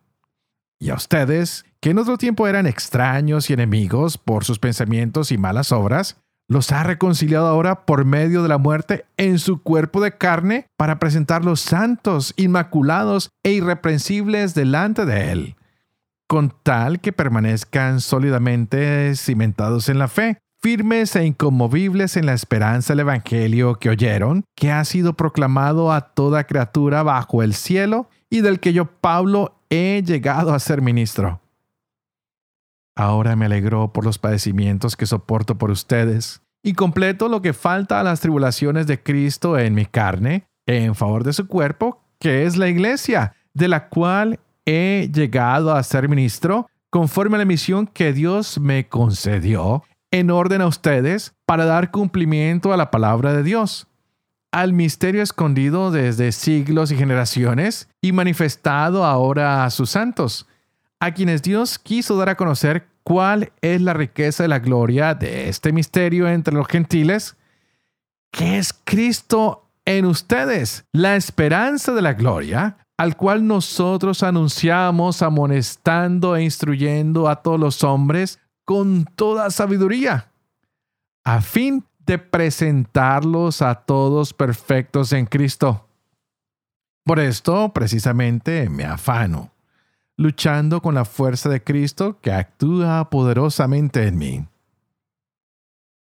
Y 0.81 0.91
a 0.91 0.95
ustedes, 0.95 1.67
que 1.81 1.91
en 1.91 1.99
otro 1.99 2.17
tiempo 2.17 2.49
eran 2.49 2.67
extraños 2.67 3.51
y 3.51 3.53
enemigos 3.53 4.17
por 4.17 4.45
sus 4.45 4.59
pensamientos 4.59 5.31
y 5.31 5.37
malas 5.37 5.73
obras, 5.73 6.17
los 6.53 6.71
ha 6.71 6.83
reconciliado 6.83 7.47
ahora 7.47 7.87
por 7.87 8.05
medio 8.05 8.43
de 8.43 8.49
la 8.49 8.59
muerte 8.59 9.07
en 9.17 9.39
su 9.39 9.63
cuerpo 9.63 10.03
de 10.03 10.17
carne 10.19 10.67
para 10.77 10.99
presentarlos 10.99 11.61
santos, 11.61 12.35
inmaculados 12.37 13.31
e 13.43 13.53
irreprensibles 13.53 14.55
delante 14.55 15.07
de 15.07 15.33
Él, 15.33 15.57
con 16.27 16.55
tal 16.63 17.01
que 17.01 17.13
permanezcan 17.13 18.01
sólidamente 18.01 19.17
cimentados 19.17 19.89
en 19.89 19.99
la 19.99 20.09
fe, 20.09 20.39
firmes 20.61 21.17
e 21.17 21.25
inconmovibles 21.25 22.19
en 22.19 22.27
la 22.27 22.35
esperanza 22.35 22.93
del 22.93 23.01
Evangelio 23.01 23.77
que 23.77 23.89
oyeron, 23.89 24.45
que 24.55 24.71
ha 24.71 24.85
sido 24.85 25.15
proclamado 25.15 25.91
a 25.91 26.13
toda 26.13 26.45
criatura 26.45 27.03
bajo 27.03 27.43
el 27.43 27.55
cielo 27.55 28.11
y 28.29 28.43
del 28.43 28.61
que 28.61 28.75
yo, 28.75 28.85
Pablo, 28.85 29.57
he 29.71 30.03
llegado 30.05 30.53
a 30.53 30.59
ser 30.59 30.83
ministro. 30.83 31.41
Ahora 32.95 33.37
me 33.37 33.47
alegro 33.47 33.93
por 33.95 34.05
los 34.05 34.19
padecimientos 34.19 34.97
que 34.97 35.07
soporto 35.07 35.57
por 35.57 35.71
ustedes 35.71 36.42
y 36.63 36.75
completo 36.75 37.29
lo 37.29 37.43
que 37.43 37.53
falta 37.53 38.01
a 38.01 38.05
las 38.05 38.21
tribulaciones 38.21 38.87
de 38.87 39.03
Cristo 39.03 39.59
en 39.59 39.75
mi 39.75 39.87
carne, 39.87 40.45
en 40.67 40.95
favor 40.95 41.25
de 41.25 41.33
su 41.33 41.47
cuerpo, 41.47 42.01
que 42.19 42.45
es 42.45 42.57
la 42.57 42.69
iglesia, 42.69 43.35
de 43.53 43.69
la 43.69 43.89
cual 43.89 44.39
he 44.65 45.11
llegado 45.13 45.75
a 45.75 45.83
ser 45.83 46.09
ministro, 46.09 46.69
conforme 46.91 47.37
a 47.37 47.39
la 47.39 47.45
misión 47.45 47.87
que 47.87 48.13
Dios 48.13 48.61
me 48.61 48.89
concedió 48.89 49.83
en 50.11 50.31
orden 50.31 50.61
a 50.61 50.67
ustedes 50.67 51.35
para 51.47 51.65
dar 51.65 51.91
cumplimiento 51.91 52.73
a 52.73 52.77
la 52.77 52.91
palabra 52.91 53.33
de 53.33 53.43
Dios, 53.43 53.89
al 54.53 54.75
misterio 54.75 55.23
escondido 55.23 55.91
desde 55.91 56.31
siglos 56.33 56.93
y 56.93 56.97
generaciones 56.97 57.89
y 58.03 58.13
manifestado 58.13 59.05
ahora 59.05 59.65
a 59.65 59.71
sus 59.71 59.91
santos, 59.91 60.47
a 61.03 61.11
quienes 61.11 61.43
Dios 61.43 61.81
quiso 61.81 62.17
dar 62.17 62.29
a 62.29 62.37
conocer 62.37 62.87
cuál 63.03 63.51
es 63.61 63.81
la 63.83 63.93
riqueza 63.93 64.45
de 64.45 64.49
la 64.49 64.61
gloria 64.61 65.15
de 65.17 65.49
este 65.49 65.73
misterio 65.73 66.29
entre 66.29 66.55
los 66.55 66.69
gentiles, 66.69 67.37
que 68.31 68.57
es 68.57 68.73
Cristo 68.73 69.69
en 69.85 70.05
ustedes, 70.05 70.85
la 70.93 71.17
esperanza 71.17 71.93
de 71.93 72.03
la 72.03 72.13
gloria, 72.13 72.77
al 72.97 73.17
cual 73.17 73.45
nosotros 73.45 74.23
anunciamos 74.23 75.23
amonestando 75.23 76.37
e 76.37 76.45
instruyendo 76.45 77.29
a 77.29 77.43
todos 77.43 77.59
los 77.59 77.83
hombres 77.83 78.39
con 78.65 79.05
toda 79.05 79.51
sabiduría, 79.51 80.31
a 81.25 81.41
fin 81.41 81.85
de 82.07 82.19
presentarlos 82.19 83.61
a 83.61 83.75
todos 83.75 84.33
perfectos 84.33 85.13
en 85.13 85.27
Cristo. 85.27 85.89
Por 87.05 87.19
esto, 87.19 87.73
precisamente, 87.73 88.69
me 88.69 88.85
afano, 88.85 89.52
luchando 90.17 90.83
con 90.83 90.95
la 90.95 91.05
fuerza 91.05 91.49
de 91.49 91.63
Cristo 91.63 92.19
que 92.21 92.33
actúa 92.33 93.11
poderosamente 93.11 94.07
en 94.07 94.19
mí. 94.19 94.47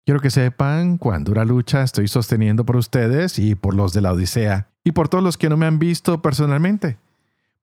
Quiero 0.06 0.22
que 0.22 0.32
sepan 0.32 0.98
cuán 0.98 1.24
dura 1.24 1.46
lucha 1.46 1.84
estoy 1.84 2.08
sosteniendo 2.08 2.65
por 2.65 2.77
ustedes 2.77 3.38
y 3.38 3.56
por 3.56 3.75
los 3.75 3.94
de 3.94 4.01
la 4.01 4.13
Odisea, 4.13 4.68
y 4.84 4.91
por 4.91 5.08
todos 5.08 5.24
los 5.24 5.38
que 5.38 5.50
no 5.50 5.58
me 5.58 5.68
han 5.68 5.77
visto 5.77 6.22
personalmente, 6.22 6.98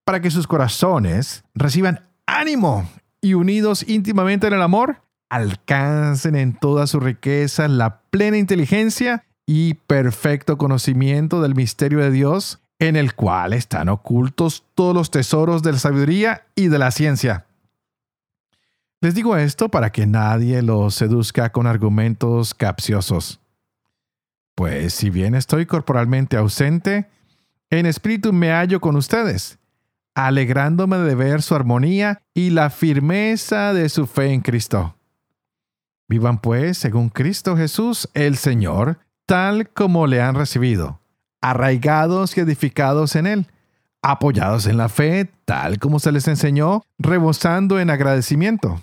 para 0.05 0.21
que 0.21 0.31
sus 0.31 0.47
corazones 0.47 1.43
reciban 1.55 2.07
ánimo 2.27 2.89
y 3.21 3.35
unidos 3.35 3.85
íntimamente 3.89 4.47
en 4.47 4.53
el 4.53 4.63
amor, 4.63 5.03
alcancen 5.29 6.37
en 6.37 6.57
toda 6.57 6.87
su 6.87 7.01
riqueza 7.01 7.67
la 7.67 8.01
plena 8.11 8.39
inteligencia 8.39 9.25
y 9.45 9.75
perfecto 9.75 10.59
conocimiento 10.59 11.43
del 11.43 11.55
misterio 11.55 11.99
de 11.99 12.13
Dios, 12.13 12.61
en 12.79 12.97
el 12.97 13.15
cual 13.15 13.53
están 13.53 13.89
ocultos 13.89 14.65
todos 14.75 14.95
los 14.95 15.11
tesoros 15.11 15.63
de 15.63 15.73
la 15.73 15.79
sabiduría 15.79 16.47
y 16.55 16.69
de 16.69 16.79
la 16.79 16.91
ciencia. 16.91 17.47
Les 19.01 19.15
digo 19.15 19.37
esto 19.37 19.69
para 19.69 19.91
que 19.91 20.07
nadie 20.07 20.63
los 20.63 20.95
seduzca 20.95 21.53
con 21.53 21.67
argumentos 21.67 22.55
capciosos. 22.55 23.41
Pues 24.55 24.95
si 24.95 25.11
bien 25.11 25.35
estoy 25.35 25.67
corporalmente 25.67 26.37
ausente, 26.37 27.09
en 27.71 27.87
espíritu 27.87 28.33
me 28.33 28.51
hallo 28.51 28.81
con 28.81 28.97
ustedes, 28.97 29.59
alegrándome 30.15 30.99
de 30.99 31.15
ver 31.15 31.43
su 31.43 31.55
armonía 31.55 32.23
y 32.33 32.51
la 32.51 32.71
firmeza 32.71 33.75
de 33.75 33.89
su 33.89 34.07
fe 34.07 34.33
en 34.33 34.41
Cristo. 34.41 34.97
Vivan 36.09 36.39
pues 36.39 36.79
según 36.79 37.09
Cristo 37.09 37.57
Jesús 37.57 38.09
el 38.15 38.37
Señor, 38.37 39.01
tal 39.27 39.69
como 39.71 40.07
le 40.07 40.23
han 40.23 40.37
recibido, 40.37 41.01
arraigados 41.51 42.37
y 42.37 42.41
edificados 42.41 43.15
en 43.15 43.27
Él, 43.27 43.47
apoyados 44.03 44.67
en 44.67 44.77
la 44.77 44.89
fe, 44.89 45.31
tal 45.45 45.79
como 45.79 46.01
se 46.01 46.11
les 46.11 46.27
enseñó, 46.27 46.83
rebosando 46.99 47.79
en 47.79 47.91
agradecimiento. 47.91 48.81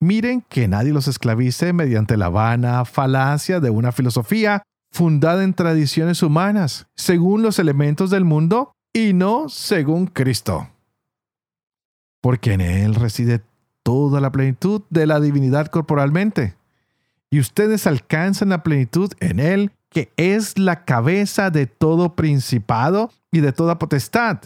Miren 0.00 0.44
que 0.48 0.68
nadie 0.68 0.92
los 0.92 1.08
esclavice 1.08 1.72
mediante 1.72 2.16
la 2.16 2.28
vana 2.28 2.84
falacia 2.84 3.58
de 3.58 3.70
una 3.70 3.90
filosofía 3.90 4.62
fundada 4.92 5.42
en 5.42 5.54
tradiciones 5.54 6.22
humanas, 6.22 6.86
según 6.94 7.42
los 7.42 7.58
elementos 7.58 8.10
del 8.10 8.24
mundo 8.24 8.72
y 8.92 9.12
no 9.12 9.48
según 9.48 10.06
Cristo. 10.06 10.68
Porque 12.20 12.52
en 12.52 12.60
Él 12.60 12.94
reside 12.94 13.42
toda 13.82 14.20
la 14.20 14.30
plenitud 14.30 14.82
de 14.90 15.06
la 15.06 15.18
divinidad 15.18 15.66
corporalmente. 15.66 16.54
Y 17.30 17.40
ustedes 17.40 17.86
alcanzan 17.88 18.50
la 18.50 18.62
plenitud 18.62 19.12
en 19.18 19.40
Él, 19.40 19.72
que 19.90 20.12
es 20.16 20.58
la 20.58 20.84
cabeza 20.84 21.50
de 21.50 21.66
todo 21.66 22.14
principado 22.14 23.10
y 23.32 23.40
de 23.40 23.52
toda 23.52 23.78
potestad. 23.78 24.40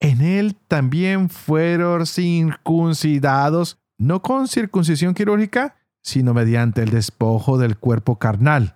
En 0.00 0.20
Él 0.20 0.56
también 0.68 1.30
fueron 1.30 2.06
circuncidados, 2.06 3.78
no 3.98 4.22
con 4.22 4.48
circuncisión 4.48 5.14
quirúrgica, 5.14 5.76
sino 6.02 6.34
mediante 6.34 6.82
el 6.82 6.90
despojo 6.90 7.56
del 7.56 7.78
cuerpo 7.78 8.18
carnal, 8.18 8.74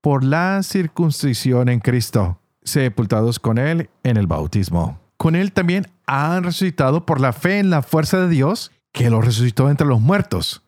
por 0.00 0.24
la 0.24 0.62
circuncisión 0.62 1.68
en 1.68 1.80
Cristo 1.80 2.40
sepultados 2.66 3.38
con 3.38 3.58
Él 3.58 3.88
en 4.02 4.16
el 4.16 4.26
bautismo. 4.26 4.98
Con 5.16 5.34
Él 5.34 5.52
también 5.52 5.86
han 6.06 6.44
resucitado 6.44 7.06
por 7.06 7.20
la 7.20 7.32
fe 7.32 7.58
en 7.58 7.70
la 7.70 7.82
fuerza 7.82 8.18
de 8.18 8.28
Dios, 8.28 8.72
que 8.92 9.08
los 9.08 9.24
resucitó 9.24 9.70
entre 9.70 9.86
los 9.86 10.00
muertos. 10.00 10.62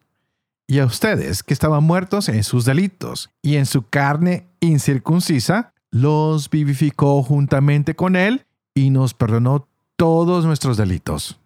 Y 0.71 0.81
a 0.81 0.85
ustedes, 0.85 1.43
que 1.43 1.55
estaban 1.55 1.83
muertos 1.83 2.29
en 2.29 2.45
sus 2.45 2.67
delitos 2.67 3.31
y 3.41 3.57
en 3.57 3.65
su 3.65 3.89
carne 3.89 4.47
incircuncisa, 4.61 5.73
los 5.91 6.51
vivificó 6.51 7.23
juntamente 7.23 7.97
con 7.97 8.17
Él 8.17 8.45
y 8.75 8.91
nos 8.91 9.15
perdonó 9.15 9.67
todos 9.97 10.45
nuestros 10.45 10.77
delitos. 10.77 11.41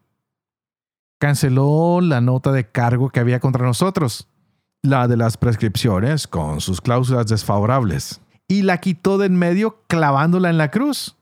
Canceló 1.20 2.00
la 2.00 2.20
nota 2.20 2.50
de 2.50 2.68
cargo 2.68 3.10
que 3.10 3.20
había 3.20 3.38
contra 3.38 3.64
nosotros, 3.64 4.26
la 4.82 5.06
de 5.06 5.16
las 5.16 5.36
prescripciones 5.36 6.26
con 6.26 6.60
sus 6.60 6.80
cláusulas 6.80 7.28
desfavorables 7.28 8.20
y 8.48 8.62
la 8.62 8.78
quitó 8.78 9.18
de 9.18 9.26
en 9.26 9.36
medio 9.36 9.78
clavándola 9.86 10.50
en 10.50 10.58
la 10.58 10.72
cruz. 10.72 11.16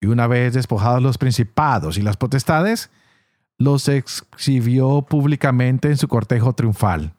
Y 0.00 0.06
una 0.06 0.28
vez 0.28 0.54
despojados 0.54 1.02
los 1.02 1.18
principados 1.18 1.98
y 1.98 2.02
las 2.02 2.16
potestades, 2.16 2.88
los 3.58 3.88
exhibió 3.88 5.02
públicamente 5.02 5.88
en 5.88 5.96
su 5.96 6.06
cortejo 6.06 6.52
triunfal. 6.52 7.15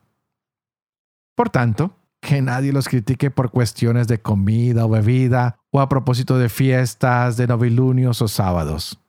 Por 1.37 1.51
tanto, 1.51 1.91
que 2.19 2.41
nadie 2.41 2.73
los 2.73 2.89
critique 2.89 3.29
por 3.29 3.51
cuestiones 3.51 4.07
de 4.07 4.19
comida 4.19 4.87
o 4.87 4.89
bebida 4.89 5.59
o 5.69 5.79
a 5.79 5.87
propósito 5.87 6.39
de 6.39 6.49
fiestas, 6.49 7.37
de 7.37 7.45
novilunios 7.45 8.23
o 8.23 8.27
sábados. 8.27 8.99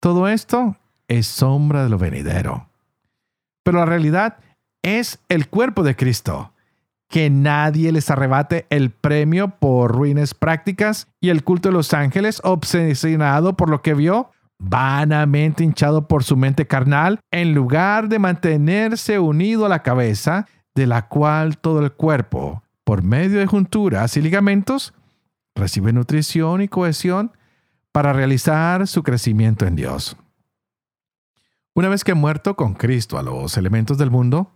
Todo 0.00 0.26
esto 0.26 0.76
es 1.06 1.28
sombra 1.28 1.84
de 1.84 1.90
lo 1.90 1.98
venidero. 1.98 2.68
Pero 3.62 3.78
la 3.78 3.84
realidad 3.84 4.38
es 4.82 5.20
el 5.28 5.48
cuerpo 5.48 5.84
de 5.84 5.94
Cristo 5.94 6.52
que 7.08 7.30
nadie 7.30 7.92
les 7.92 8.10
arrebate 8.10 8.66
el 8.68 8.90
premio 8.90 9.50
por 9.60 9.92
ruines 9.92 10.34
prácticas 10.34 11.06
y 11.20 11.28
el 11.28 11.44
culto 11.44 11.68
de 11.68 11.74
los 11.74 11.94
ángeles, 11.94 12.40
obsesionado 12.42 13.56
por 13.56 13.70
lo 13.70 13.80
que 13.80 13.94
vio, 13.94 14.32
vanamente 14.58 15.62
hinchado 15.62 16.08
por 16.08 16.24
su 16.24 16.36
mente 16.36 16.66
carnal, 16.66 17.20
en 17.30 17.54
lugar 17.54 18.08
de 18.08 18.18
mantenerse 18.18 19.20
unido 19.20 19.66
a 19.66 19.68
la 19.68 19.84
cabeza, 19.84 20.48
de 20.76 20.86
la 20.86 21.08
cual 21.08 21.58
todo 21.58 21.80
el 21.80 21.92
cuerpo, 21.92 22.62
por 22.84 23.02
medio 23.02 23.40
de 23.40 23.46
junturas 23.46 24.16
y 24.16 24.20
ligamentos, 24.20 24.92
recibe 25.54 25.92
nutrición 25.92 26.60
y 26.60 26.68
cohesión 26.68 27.32
para 27.90 28.12
realizar 28.12 28.86
su 28.86 29.02
crecimiento 29.02 29.66
en 29.66 29.74
Dios. 29.74 30.16
Una 31.74 31.88
vez 31.88 32.04
que 32.04 32.14
muerto 32.14 32.56
con 32.56 32.74
Cristo 32.74 33.18
a 33.18 33.22
los 33.22 33.56
elementos 33.56 33.96
del 33.96 34.10
mundo, 34.10 34.52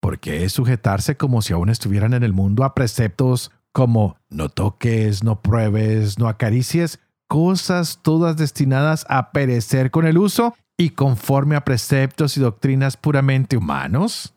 porque 0.00 0.44
es 0.44 0.52
sujetarse 0.52 1.16
como 1.16 1.40
si 1.40 1.52
aún 1.52 1.68
estuvieran 1.68 2.14
en 2.14 2.24
el 2.24 2.32
mundo 2.32 2.64
a 2.64 2.74
preceptos 2.74 3.52
como 3.72 4.16
no 4.28 4.48
toques, 4.48 5.22
no 5.22 5.40
pruebes, 5.40 6.18
no 6.18 6.26
acaricies, 6.26 6.98
cosas 7.28 8.00
todas 8.02 8.36
destinadas 8.36 9.06
a 9.08 9.30
perecer 9.30 9.92
con 9.92 10.04
el 10.04 10.18
uso 10.18 10.54
y 10.76 10.90
conforme 10.90 11.54
a 11.54 11.64
preceptos 11.64 12.36
y 12.36 12.40
doctrinas 12.40 12.96
puramente 12.96 13.56
humanos? 13.56 14.34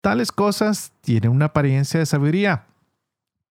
Tales 0.00 0.32
cosas 0.32 0.92
tienen 1.02 1.30
una 1.30 1.46
apariencia 1.46 2.00
de 2.00 2.06
sabiduría 2.06 2.66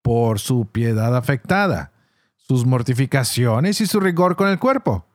por 0.01 0.39
su 0.39 0.65
piedad 0.65 1.15
afectada, 1.15 1.91
sus 2.35 2.65
mortificaciones 2.65 3.81
y 3.81 3.85
su 3.85 3.99
rigor 3.99 4.35
con 4.35 4.49
el 4.49 4.57
cuerpo, 4.57 5.05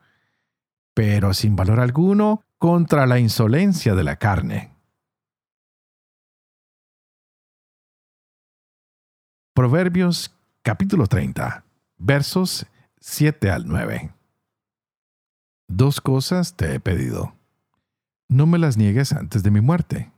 pero 0.94 1.35
sin 1.35 1.57
valor 1.57 1.81
alguno 1.81 2.44
contra 2.59 3.07
la 3.07 3.18
insolencia 3.18 3.97
de 3.97 4.05
la 4.05 4.16
carne. 4.16 4.73
Proverbios 9.55 10.37
capítulo 10.62 11.07
30, 11.07 11.64
versos 11.99 12.66
7 13.01 13.51
al 13.51 13.66
9. 13.66 14.12
Dos 15.66 16.01
cosas 16.01 16.55
te 16.55 16.75
he 16.75 16.81
pedido. 16.81 17.35
No 18.29 18.47
me 18.47 18.59
las 18.59 18.77
niegues 18.77 19.12
antes 19.12 19.42
de 19.42 19.51
mi 19.51 19.61
muerte. 19.61 20.13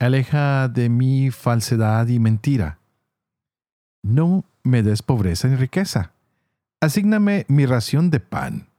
Aleja 0.00 0.68
de 0.68 0.88
mí 0.88 1.30
falsedad 1.30 2.08
y 2.08 2.18
mentira. 2.18 2.78
No 4.02 4.44
me 4.62 4.82
des 4.82 5.02
pobreza 5.02 5.46
ni 5.46 5.56
riqueza. 5.56 6.14
Asígname 6.80 7.44
mi 7.48 7.66
ración 7.66 8.08
de 8.08 8.18
pan. 8.18 8.70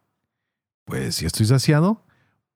Pues 0.83 1.13
si 1.15 1.27
estoy 1.27 1.45
saciado, 1.45 2.01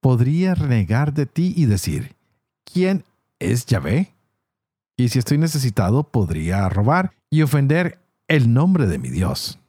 podría 0.01 0.55
renegar 0.55 1.13
de 1.13 1.27
ti 1.27 1.53
y 1.55 1.67
decir, 1.67 2.15
¿quién 2.63 3.05
es 3.37 3.67
Yahvé? 3.67 4.15
Y 4.97 5.09
si 5.09 5.19
estoy 5.19 5.37
necesitado, 5.37 6.01
podría 6.01 6.67
robar 6.67 7.13
y 7.29 7.43
ofender 7.43 7.99
el 8.27 8.51
nombre 8.51 8.87
de 8.87 8.97
mi 8.97 9.09
Dios. 9.09 9.59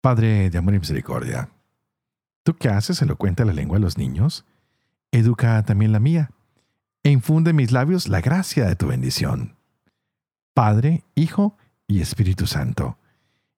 Padre 0.00 0.48
de 0.48 0.56
amor 0.56 0.72
y 0.72 0.78
misericordia, 0.78 1.50
tú 2.48 2.56
que 2.56 2.70
haces 2.70 3.02
elocuente 3.02 3.44
la 3.44 3.52
lengua 3.52 3.76
de 3.76 3.82
los 3.82 3.98
niños, 3.98 4.46
educa 5.12 5.62
también 5.64 5.92
la 5.92 6.00
mía, 6.00 6.30
e 7.02 7.10
infunde 7.10 7.50
en 7.50 7.56
mis 7.56 7.72
labios 7.72 8.08
la 8.08 8.22
gracia 8.22 8.64
de 8.64 8.74
tu 8.74 8.86
bendición. 8.86 9.58
Padre, 10.54 11.04
Hijo 11.14 11.58
y 11.86 12.00
Espíritu 12.00 12.46
Santo. 12.46 12.96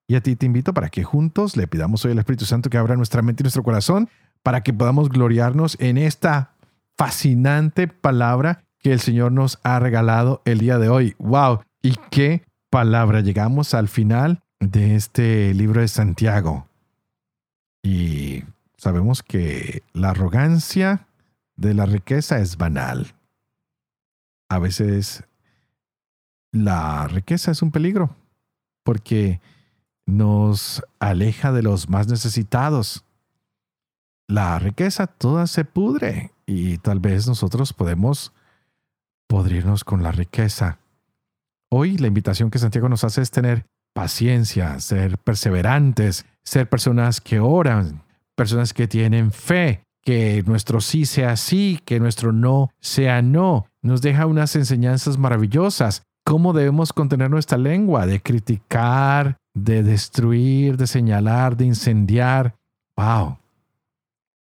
Y 0.09 0.17
a 0.17 0.23
ti 0.23 0.35
te 0.35 0.45
invito 0.45 0.75
para 0.75 0.89
que 0.89 1.05
juntos 1.05 1.57
le 1.57 1.69
pidamos 1.69 2.05
hoy 2.05 2.11
al 2.11 2.19
Espíritu 2.19 2.47
Santo 2.47 2.69
que 2.69 2.79
abra 2.79 2.97
nuestra 2.97 3.23
mente 3.23 3.43
y 3.43 3.45
nuestro 3.45 3.63
corazón 3.63 4.09
para 4.43 4.65
que 4.65 4.73
podamos 4.73 5.09
gloriarnos 5.09 5.77
en 5.79 5.97
esta 5.97 6.57
fascinante 6.99 7.87
palabra 7.87 8.65
que 8.81 8.93
el 8.93 8.99
Señor 8.99 9.31
nos 9.31 9.61
ha 9.63 9.79
regalado 9.79 10.43
el 10.45 10.59
día 10.59 10.79
de 10.79 10.89
hoy. 10.89 11.15
¡Wow! 11.21 11.61
¿Y 11.81 11.95
qué 12.11 12.43
palabra? 12.71 13.21
Llegamos 13.21 13.73
al 13.73 13.87
final 13.87 14.43
de 14.59 14.97
este 14.97 15.55
libro 15.55 15.81
de 15.81 15.87
Santiago. 15.87 16.67
Y 17.85 18.43
sabemos 18.81 19.23
que 19.23 19.83
la 19.93 20.11
arrogancia 20.11 21.07
de 21.57 21.75
la 21.75 21.85
riqueza 21.85 22.39
es 22.39 22.57
banal. 22.57 23.15
A 24.49 24.59
veces 24.59 25.25
la 26.51 27.07
riqueza 27.07 27.51
es 27.51 27.61
un 27.61 27.73
peligro 27.73 28.17
porque 28.83 29.43
nos 30.07 30.83
aleja 30.99 31.53
de 31.53 31.63
los 31.63 31.91
más 31.91 32.09
necesitados. 32.09 33.05
La 34.27 34.59
riqueza 34.59 35.07
toda 35.07 35.47
se 35.47 35.67
pudre 35.67 36.33
y 36.47 36.79
tal 36.79 37.01
vez 37.01 37.27
nosotros 37.27 37.75
podemos 37.75 38.33
podrirnos 39.29 39.85
con 39.85 40.03
la 40.03 40.11
riqueza. 40.11 40.79
Hoy 41.69 41.99
la 41.99 42.07
invitación 42.07 42.51
que 42.51 42.59
Santiago 42.59 42.89
nos 42.89 43.05
hace 43.05 43.21
es 43.21 43.31
tener 43.31 43.67
paciencia, 43.93 44.81
ser 44.81 45.19
perseverantes, 45.19 46.25
ser 46.45 46.67
personas 46.71 47.21
que 47.21 47.41
oran, 47.41 48.03
personas 48.41 48.73
que 48.73 48.89
tienen 48.89 49.33
fe, 49.33 49.83
que 50.03 50.43
nuestro 50.47 50.81
sí 50.81 51.05
sea 51.05 51.37
sí, 51.37 51.79
que 51.85 52.01
nuestro 52.01 52.33
no 52.33 52.71
sea 52.81 53.21
no. 53.21 53.67
Nos 53.83 54.01
deja 54.01 54.25
unas 54.25 54.57
enseñanzas 54.57 55.19
maravillosas. 55.19 56.05
Cómo 56.25 56.55
debemos 56.55 56.95
contener 56.95 57.29
nuestra 57.29 57.59
lengua, 57.59 58.07
de 58.07 58.23
criticar, 58.23 59.37
de 59.53 59.83
destruir, 59.83 60.79
de 60.79 60.87
señalar, 60.87 61.55
de 61.55 61.67
incendiar. 61.67 62.55
¡Wow! 62.97 63.37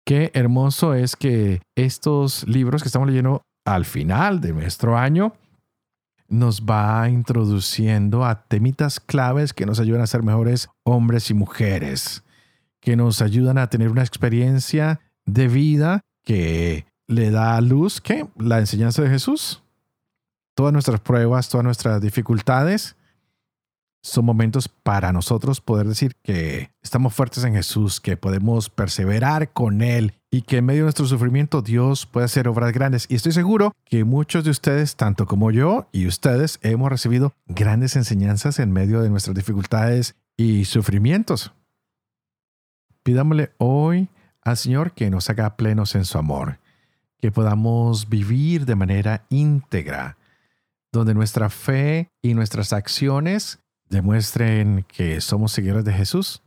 Qué 0.05 0.29
hermoso 0.34 0.93
es 0.93 1.15
que 1.15 1.62
estos 1.77 2.45
libros 2.49 2.81
que 2.81 2.89
estamos 2.89 3.08
leyendo 3.08 3.43
al 3.65 3.86
final 3.86 4.41
de 4.41 4.51
nuestro 4.51 4.97
año 4.97 5.31
nos 6.27 6.63
va 6.63 7.08
introduciendo 7.08 8.25
a 8.25 8.43
temitas 8.43 8.99
claves 8.99 9.53
que 9.53 9.65
nos 9.65 9.79
ayudan 9.79 10.01
a 10.01 10.08
ser 10.08 10.21
mejores 10.21 10.67
hombres 10.84 11.31
y 11.31 11.34
mujeres, 11.34 12.24
que 12.86 12.95
nos 12.95 13.24
ayudan 13.24 13.58
a 13.58 13.67
tener 13.67 13.89
una 13.89 14.04
experiencia 14.04 15.02
de 15.26 15.48
vida 15.48 16.02
que 16.24 16.86
le 17.08 17.32
da 17.32 17.60
luz 17.60 18.00
que 18.00 18.28
la 18.38 18.60
enseñanza 18.60 19.02
de 19.02 19.10
Jesús. 19.10 19.63
Todas 20.54 20.71
nuestras 20.71 21.00
pruebas, 21.00 21.50
todas 21.50 21.63
nuestras 21.63 22.00
dificultades 22.00 22.95
son 24.04 24.24
momentos 24.24 24.69
para 24.69 25.12
nosotros 25.12 25.62
poder 25.62 25.88
decir 25.88 26.13
que 26.21 26.69
estamos 26.84 27.15
fuertes 27.15 27.43
en 27.43 27.56
Jesús, 27.56 28.00
que 28.00 28.17
podemos 28.17 28.69
perseverar 28.69 29.52
con 29.52 29.82
Él 29.82 30.13
y 30.30 30.43
que 30.43 30.58
en 30.58 30.65
medio 30.65 30.82
de 30.82 30.86
nuestro 30.86 31.08
sufrimiento 31.08 31.63
Dios 31.63 32.06
puede 32.06 32.26
hacer 32.26 32.48
obras 32.48 32.71
grandes. 32.71 33.08
Y 33.10 33.15
estoy 33.15 33.32
seguro 33.32 33.71
que 33.86 34.04
muchos 34.04 34.43
de 34.43 34.52
ustedes, 34.52 34.95
tanto 34.95 35.26
como 35.26 35.50
yo 35.50 35.89
y 35.91 36.06
ustedes, 36.06 36.60
hemos 36.62 36.91
recibido 36.91 37.34
grandes 37.48 37.95
enseñanzas 37.95 38.60
en 38.60 38.71
medio 38.71 39.02
de 39.02 39.10
nuestras 39.10 39.36
dificultades 39.36 40.13
y 40.38 40.65
sufrimientos. 40.65 41.52
Pidámosle 43.05 43.53
hoy 43.59 44.09
al 44.41 44.57
Señor 44.57 44.93
que 44.93 45.11
nos 45.11 45.29
haga 45.29 45.57
plenos 45.57 45.93
en 45.93 46.05
su 46.05 46.17
amor, 46.17 46.57
que 47.19 47.31
podamos 47.31 48.09
vivir 48.09 48.65
de 48.65 48.73
manera 48.73 49.27
íntegra, 49.29 50.17
donde 50.91 51.13
nuestra 51.13 51.51
fe 51.51 52.09
y 52.23 52.33
nuestras 52.33 52.73
acciones 52.73 53.59
demuestren 53.89 54.87
que 54.87 55.21
somos 55.21 55.51
seguidores 55.51 55.85
de 55.85 55.93
Jesús, 55.93 56.41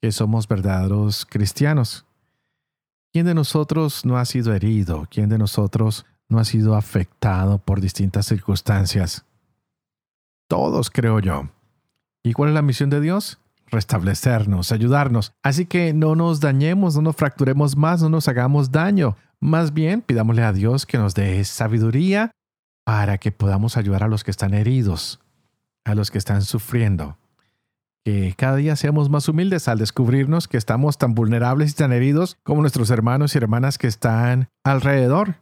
que 0.00 0.10
somos 0.10 0.48
verdaderos 0.48 1.24
cristianos. 1.24 2.04
¿Quién 3.12 3.26
de 3.26 3.34
nosotros 3.34 4.04
no 4.04 4.18
ha 4.18 4.24
sido 4.24 4.52
herido? 4.54 5.06
¿Quién 5.08 5.28
de 5.28 5.38
nosotros 5.38 6.04
no 6.28 6.40
ha 6.40 6.44
sido 6.44 6.74
afectado 6.74 7.58
por 7.58 7.80
distintas 7.80 8.26
circunstancias? 8.26 9.24
Todos, 10.48 10.90
creo 10.90 11.20
yo. 11.20 11.48
¿Y 12.24 12.32
cuál 12.32 12.48
es 12.48 12.54
la 12.56 12.62
misión 12.62 12.90
de 12.90 13.00
Dios? 13.00 13.38
Restablecernos, 13.72 14.70
ayudarnos. 14.70 15.32
Así 15.42 15.66
que 15.66 15.94
no 15.94 16.14
nos 16.14 16.40
dañemos, 16.40 16.94
no 16.94 17.02
nos 17.02 17.16
fracturemos 17.16 17.76
más, 17.76 18.02
no 18.02 18.10
nos 18.10 18.28
hagamos 18.28 18.70
daño. 18.70 19.16
Más 19.40 19.72
bien, 19.72 20.02
pidámosle 20.02 20.42
a 20.42 20.52
Dios 20.52 20.86
que 20.86 20.98
nos 20.98 21.14
dé 21.14 21.42
sabiduría 21.44 22.30
para 22.84 23.18
que 23.18 23.32
podamos 23.32 23.76
ayudar 23.76 24.04
a 24.04 24.08
los 24.08 24.24
que 24.24 24.30
están 24.30 24.54
heridos, 24.54 25.20
a 25.84 25.94
los 25.94 26.10
que 26.10 26.18
están 26.18 26.42
sufriendo. 26.42 27.16
Que 28.04 28.34
cada 28.36 28.56
día 28.56 28.76
seamos 28.76 29.08
más 29.08 29.28
humildes 29.28 29.68
al 29.68 29.78
descubrirnos 29.78 30.48
que 30.48 30.58
estamos 30.58 30.98
tan 30.98 31.14
vulnerables 31.14 31.70
y 31.70 31.74
tan 31.74 31.92
heridos 31.92 32.36
como 32.42 32.60
nuestros 32.60 32.90
hermanos 32.90 33.34
y 33.34 33.38
hermanas 33.38 33.78
que 33.78 33.86
están 33.86 34.48
alrededor. 34.64 35.36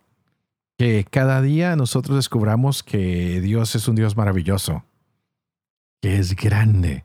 Que 0.79 1.05
cada 1.05 1.43
día 1.43 1.75
nosotros 1.75 2.17
descubramos 2.17 2.83
que 2.83 3.41
Dios 3.41 3.75
es 3.75 3.89
un 3.89 3.97
Dios 3.97 4.17
maravilloso, 4.17 4.85
que 6.01 6.19
es 6.19 6.37
grande, 6.37 7.05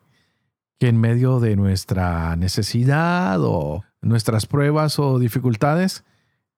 que 0.80 0.88
en 0.88 1.00
medio 1.00 1.40
de 1.40 1.56
nuestra 1.56 2.36
necesidad 2.36 3.40
o 3.42 3.84
nuestras 4.02 4.46
pruebas 4.46 5.00
o 5.00 5.20
dificultades, 5.20 6.04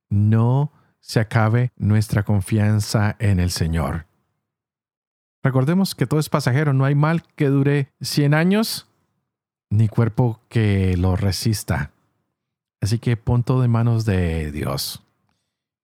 no 0.10 0.71
se 0.99 1.19
acabe 1.19 1.71
nuestra 1.77 2.23
confianza 2.23 3.15
en 3.19 3.39
el 3.39 3.51
Señor. 3.51 4.06
Recordemos 5.43 5.95
que 5.95 6.08
todo 6.08 6.19
es 6.19 6.30
pasajero, 6.30 6.73
no 6.73 6.84
hay 6.86 6.95
mal 6.95 7.23
que 7.36 7.47
dure 7.47 7.93
100 8.01 8.34
años, 8.34 8.88
ni 9.69 9.88
cuerpo 9.88 10.41
que 10.49 10.97
lo 10.97 11.15
resista. 11.15 11.91
Así 12.82 12.99
que 12.99 13.17
pon 13.17 13.43
todo 13.43 13.63
en 13.63 13.71
manos 13.71 14.06
de 14.06 14.51
Dios. 14.51 15.03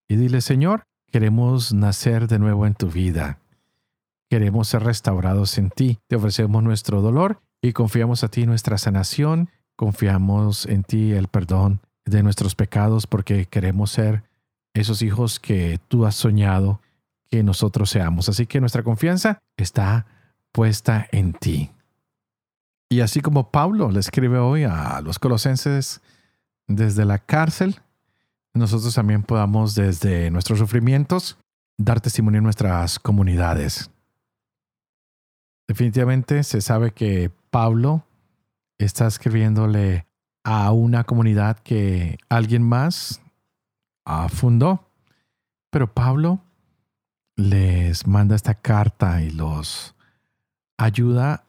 Y 0.08 0.15
dile, 0.15 0.41
Señor, 0.41 0.84
queremos 1.12 1.74
nacer 1.74 2.28
de 2.28 2.39
nuevo 2.39 2.65
en 2.65 2.76
tu 2.76 2.89
vida. 2.89 3.39
Queremos 4.30 4.67
ser 4.67 4.84
restaurados 4.84 5.58
en 5.58 5.69
ti. 5.69 6.00
Te 6.08 6.15
ofrecemos 6.15 6.63
nuestro 6.63 7.02
dolor 7.02 7.43
y 7.63 7.71
confiamos 7.71 8.23
a 8.23 8.28
ti 8.28 8.45
nuestra 8.45 8.78
sanación. 8.78 9.49
Confiamos 9.78 10.65
en 10.67 10.84
ti 10.84 11.13
el 11.13 11.30
perdón 11.30 11.80
de 12.06 12.21
nuestros 12.21 12.56
pecados 12.56 13.08
porque 13.08 13.45
queremos 13.45 13.89
ser 13.89 14.23
esos 14.73 15.02
hijos 15.02 15.39
que 15.39 15.80
tú 15.88 16.06
has 16.06 16.13
soñado 16.13 16.82
que 17.32 17.41
nosotros 17.41 17.89
seamos. 17.89 18.28
Así 18.28 18.45
que 18.47 18.60
nuestra 18.60 18.84
confianza 18.84 19.39
está 19.56 20.06
puesta 20.52 21.08
en 21.12 21.34
ti. 21.34 21.71
Y 22.89 22.99
así 22.99 23.21
como 23.21 23.49
Pablo 23.49 23.89
le 23.89 24.02
escribe 24.02 24.39
hoy 24.39 24.65
a 24.65 24.99
los 25.02 25.17
colosenses 25.17 26.02
desde 26.67 27.06
la 27.06 27.17
cárcel, 27.17 27.80
nosotros 28.54 28.93
también 28.93 29.23
podamos 29.23 29.73
desde 29.73 30.30
nuestros 30.32 30.60
sufrimientos 30.60 31.38
dar 31.78 32.02
testimonio 32.02 32.39
en 32.39 32.43
nuestras 32.43 32.99
comunidades. 32.99 33.89
Definitivamente 35.65 36.43
se 36.43 36.60
sabe 36.60 36.91
que 36.91 37.32
Pablo 37.54 38.04
está 38.80 39.06
escribiéndole 39.06 40.08
a 40.44 40.72
una 40.72 41.04
comunidad 41.04 41.60
que 41.60 42.18
alguien 42.28 42.63
más 42.63 43.22
fundó. 44.30 44.89
Pero 45.70 45.94
Pablo 45.94 46.42
les 47.36 48.08
manda 48.08 48.36
esta 48.36 48.56
carta 48.56 49.22
y 49.22 49.30
los 49.30 49.94
ayuda 50.80 51.46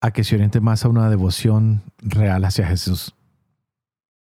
a 0.00 0.10
que 0.10 0.24
se 0.24 0.34
oriente 0.34 0.60
más 0.60 0.84
a 0.84 0.88
una 0.88 1.08
devoción 1.08 1.84
real 1.98 2.44
hacia 2.44 2.66
Jesús. 2.66 3.14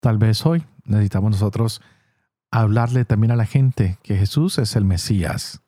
Tal 0.00 0.18
vez 0.18 0.44
hoy 0.44 0.64
necesitamos 0.84 1.30
nosotros 1.30 1.80
hablarle 2.50 3.04
también 3.04 3.30
a 3.30 3.36
la 3.36 3.46
gente 3.46 4.00
que 4.02 4.16
Jesús 4.16 4.58
es 4.58 4.74
el 4.74 4.84
Mesías, 4.84 5.62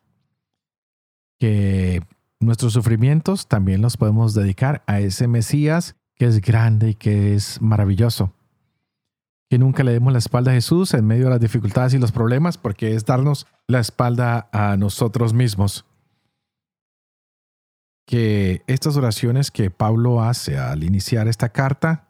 que 1.39 2.03
nuestros 2.39 2.73
sufrimientos 2.73 3.47
también 3.47 3.81
los 3.81 3.97
podemos 3.97 4.33
dedicar 4.33 4.83
a 4.87 4.99
ese 4.99 5.27
Mesías 5.27 5.95
que 6.15 6.25
es 6.25 6.41
grande 6.41 6.89
y 6.89 6.95
que 6.95 7.33
es 7.33 7.61
maravilloso. 7.61 8.33
Que 9.49 9.57
nunca 9.57 9.83
le 9.83 9.93
demos 9.93 10.13
la 10.13 10.19
espalda 10.19 10.51
a 10.51 10.55
Jesús 10.55 10.93
en 10.93 11.07
medio 11.07 11.25
de 11.25 11.31
las 11.31 11.39
dificultades 11.39 11.93
y 11.93 11.97
los 11.97 12.11
problemas, 12.11 12.57
porque 12.57 12.93
es 12.93 13.05
darnos 13.05 13.47
la 13.67 13.79
espalda 13.79 14.49
a 14.51 14.77
nosotros 14.77 15.33
mismos. 15.33 15.85
Que 18.05 18.63
estas 18.67 18.97
oraciones 18.97 19.49
que 19.49 19.71
Pablo 19.71 20.21
hace 20.21 20.57
al 20.57 20.83
iniciar 20.83 21.27
esta 21.27 21.49
carta, 21.49 22.09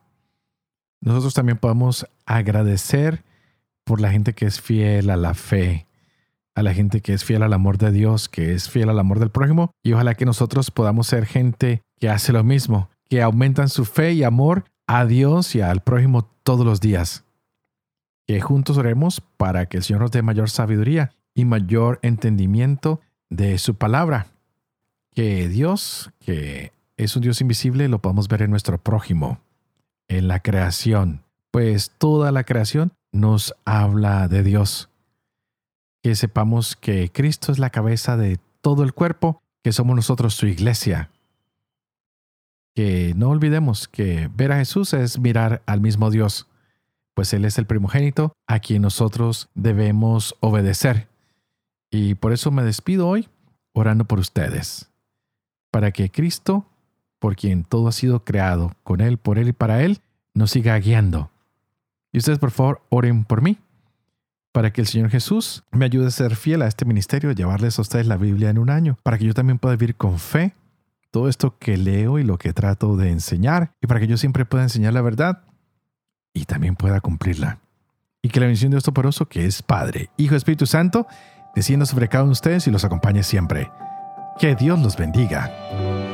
nosotros 1.02 1.34
también 1.34 1.58
podemos 1.58 2.08
agradecer 2.26 3.24
por 3.86 4.02
la 4.02 4.12
gente 4.12 4.34
que 4.34 4.46
es 4.46 4.60
fiel 4.60 5.10
a 5.10 5.18
la 5.18 5.34
fe, 5.34 5.88
a 6.60 6.63
la 6.63 6.74
gente 6.74 7.02
que 7.02 7.13
es 7.13 7.24
fiel 7.24 7.43
al 7.43 7.54
amor 7.54 7.78
de 7.78 7.91
Dios, 7.91 8.30
que 8.30 8.54
es 8.54 8.69
fiel 8.69 8.89
al 8.89 9.00
amor 9.00 9.19
del 9.19 9.32
prójimo, 9.32 9.72
y 9.84 9.93
ojalá 9.93 10.15
que 10.15 10.26
nosotros 10.26 10.72
podamos 10.72 11.08
ser 11.08 11.26
gente 11.26 11.82
que 12.00 12.10
hace 12.10 12.34
lo 12.34 12.43
mismo, 12.43 12.89
que 13.10 13.22
aumentan 13.22 13.69
su 13.69 13.86
fe 13.86 14.13
y 14.13 14.24
amor 14.24 14.65
a 14.88 15.06
Dios 15.06 15.56
y 15.56 15.62
al 15.62 15.82
prójimo 15.82 16.30
todos 16.43 16.65
los 16.65 16.82
días. 16.82 17.24
Que 18.28 18.41
juntos 18.41 18.78
oremos 18.78 19.22
para 19.38 19.65
que 19.67 19.78
el 19.78 19.84
Señor 19.84 20.02
nos 20.02 20.12
dé 20.12 20.22
mayor 20.22 20.50
sabiduría 20.50 21.12
y 21.34 21.45
mayor 21.45 22.00
entendimiento 22.02 23.02
de 23.30 23.58
su 23.58 23.76
palabra. 23.76 24.28
Que 25.12 25.48
Dios, 25.48 26.12
que 26.19 26.72
es 26.98 27.15
un 27.15 27.22
Dios 27.22 27.41
invisible, 27.41 27.88
lo 27.88 28.00
podamos 28.00 28.28
ver 28.28 28.43
en 28.43 28.52
nuestro 28.52 28.78
prójimo, 28.78 29.39
en 30.08 30.28
la 30.28 30.41
creación, 30.41 31.24
pues 31.52 31.91
toda 31.98 32.32
la 32.32 32.43
creación 32.43 32.93
nos 33.12 33.56
habla 33.65 34.28
de 34.28 34.43
Dios. 34.43 34.88
Que 36.01 36.15
sepamos 36.15 36.75
que 36.75 37.12
Cristo 37.12 37.51
es 37.51 37.59
la 37.59 37.69
cabeza 37.69 38.17
de 38.17 38.39
todo 38.62 38.83
el 38.83 38.93
cuerpo, 38.93 39.41
que 39.63 39.71
somos 39.71 39.95
nosotros 39.95 40.33
su 40.33 40.47
iglesia. 40.47 41.09
Que 42.75 43.13
no 43.15 43.29
olvidemos 43.29 43.88
que 43.88 44.29
ver 44.33 44.51
a 44.51 44.57
Jesús 44.57 44.93
es 44.93 45.19
mirar 45.19 45.62
al 45.65 45.81
mismo 45.81 46.09
Dios, 46.09 46.47
pues 47.13 47.33
Él 47.33 47.43
es 47.45 47.57
el 47.57 47.65
primogénito 47.65 48.33
a 48.47 48.59
quien 48.59 48.81
nosotros 48.81 49.49
debemos 49.55 50.35
obedecer. 50.39 51.07
Y 51.91 52.15
por 52.15 52.31
eso 52.31 52.51
me 52.51 52.63
despido 52.63 53.07
hoy 53.07 53.27
orando 53.73 54.05
por 54.05 54.19
ustedes, 54.19 54.89
para 55.71 55.91
que 55.91 56.12
Cristo, 56.12 56.65
por 57.19 57.35
quien 57.35 57.63
todo 57.63 57.88
ha 57.88 57.91
sido 57.91 58.23
creado, 58.23 58.73
con 58.83 59.01
Él, 59.01 59.17
por 59.17 59.38
Él 59.39 59.49
y 59.49 59.53
para 59.53 59.83
Él, 59.83 59.99
nos 60.33 60.51
siga 60.51 60.77
guiando 60.79 61.31
y 62.12 62.17
ustedes, 62.17 62.39
por 62.39 62.51
favor, 62.51 62.81
oren 62.89 63.23
por 63.23 63.41
mí, 63.41 63.57
para 64.51 64.71
que 64.71 64.81
el 64.81 64.88
Señor 64.88 65.09
Jesús 65.09 65.63
me 65.71 65.85
ayude 65.85 66.07
a 66.07 66.12
ser 66.12 66.35
fiel 66.35 66.62
a 66.62 66.67
este 66.67 66.85
ministerio, 66.85 67.31
llevarles 67.31 67.77
a 67.77 67.81
ustedes 67.81 68.07
la 68.07 68.17
Biblia 68.17 68.49
en 68.49 68.57
un 68.57 68.69
año, 68.69 68.97
para 69.03 69.17
que 69.17 69.25
yo 69.25 69.33
también 69.33 69.59
pueda 69.59 69.75
vivir 69.75 69.95
con 69.95 70.19
fe 70.19 70.55
todo 71.12 71.27
esto 71.27 71.57
que 71.57 71.77
leo 71.77 72.19
y 72.19 72.23
lo 72.23 72.38
que 72.38 72.53
trato 72.53 72.95
de 72.95 73.09
enseñar, 73.09 73.71
y 73.81 73.88
para 73.88 73.99
que 73.99 74.07
yo 74.07 74.17
siempre 74.17 74.45
pueda 74.45 74.63
enseñar 74.63 74.93
la 74.93 75.01
verdad 75.01 75.43
y 76.33 76.45
también 76.45 76.75
pueda 76.75 77.01
cumplirla. 77.01 77.59
Y 78.21 78.29
que 78.29 78.39
la 78.39 78.45
bendición 78.45 78.71
de 78.71 78.75
Dios 78.75 78.83
Toporoso, 78.83 79.27
que 79.27 79.45
es 79.45 79.62
Padre, 79.62 80.09
Hijo 80.17 80.35
Espíritu 80.35 80.65
Santo, 80.65 81.07
descienda 81.55 81.85
sobre 81.85 82.09
cada 82.09 82.23
uno 82.23 82.29
de 82.31 82.33
ustedes 82.33 82.67
y 82.67 82.71
los 82.71 82.83
acompañe 82.83 83.23
siempre. 83.23 83.71
Que 84.39 84.55
Dios 84.55 84.79
los 84.79 84.97
bendiga. 84.97 86.09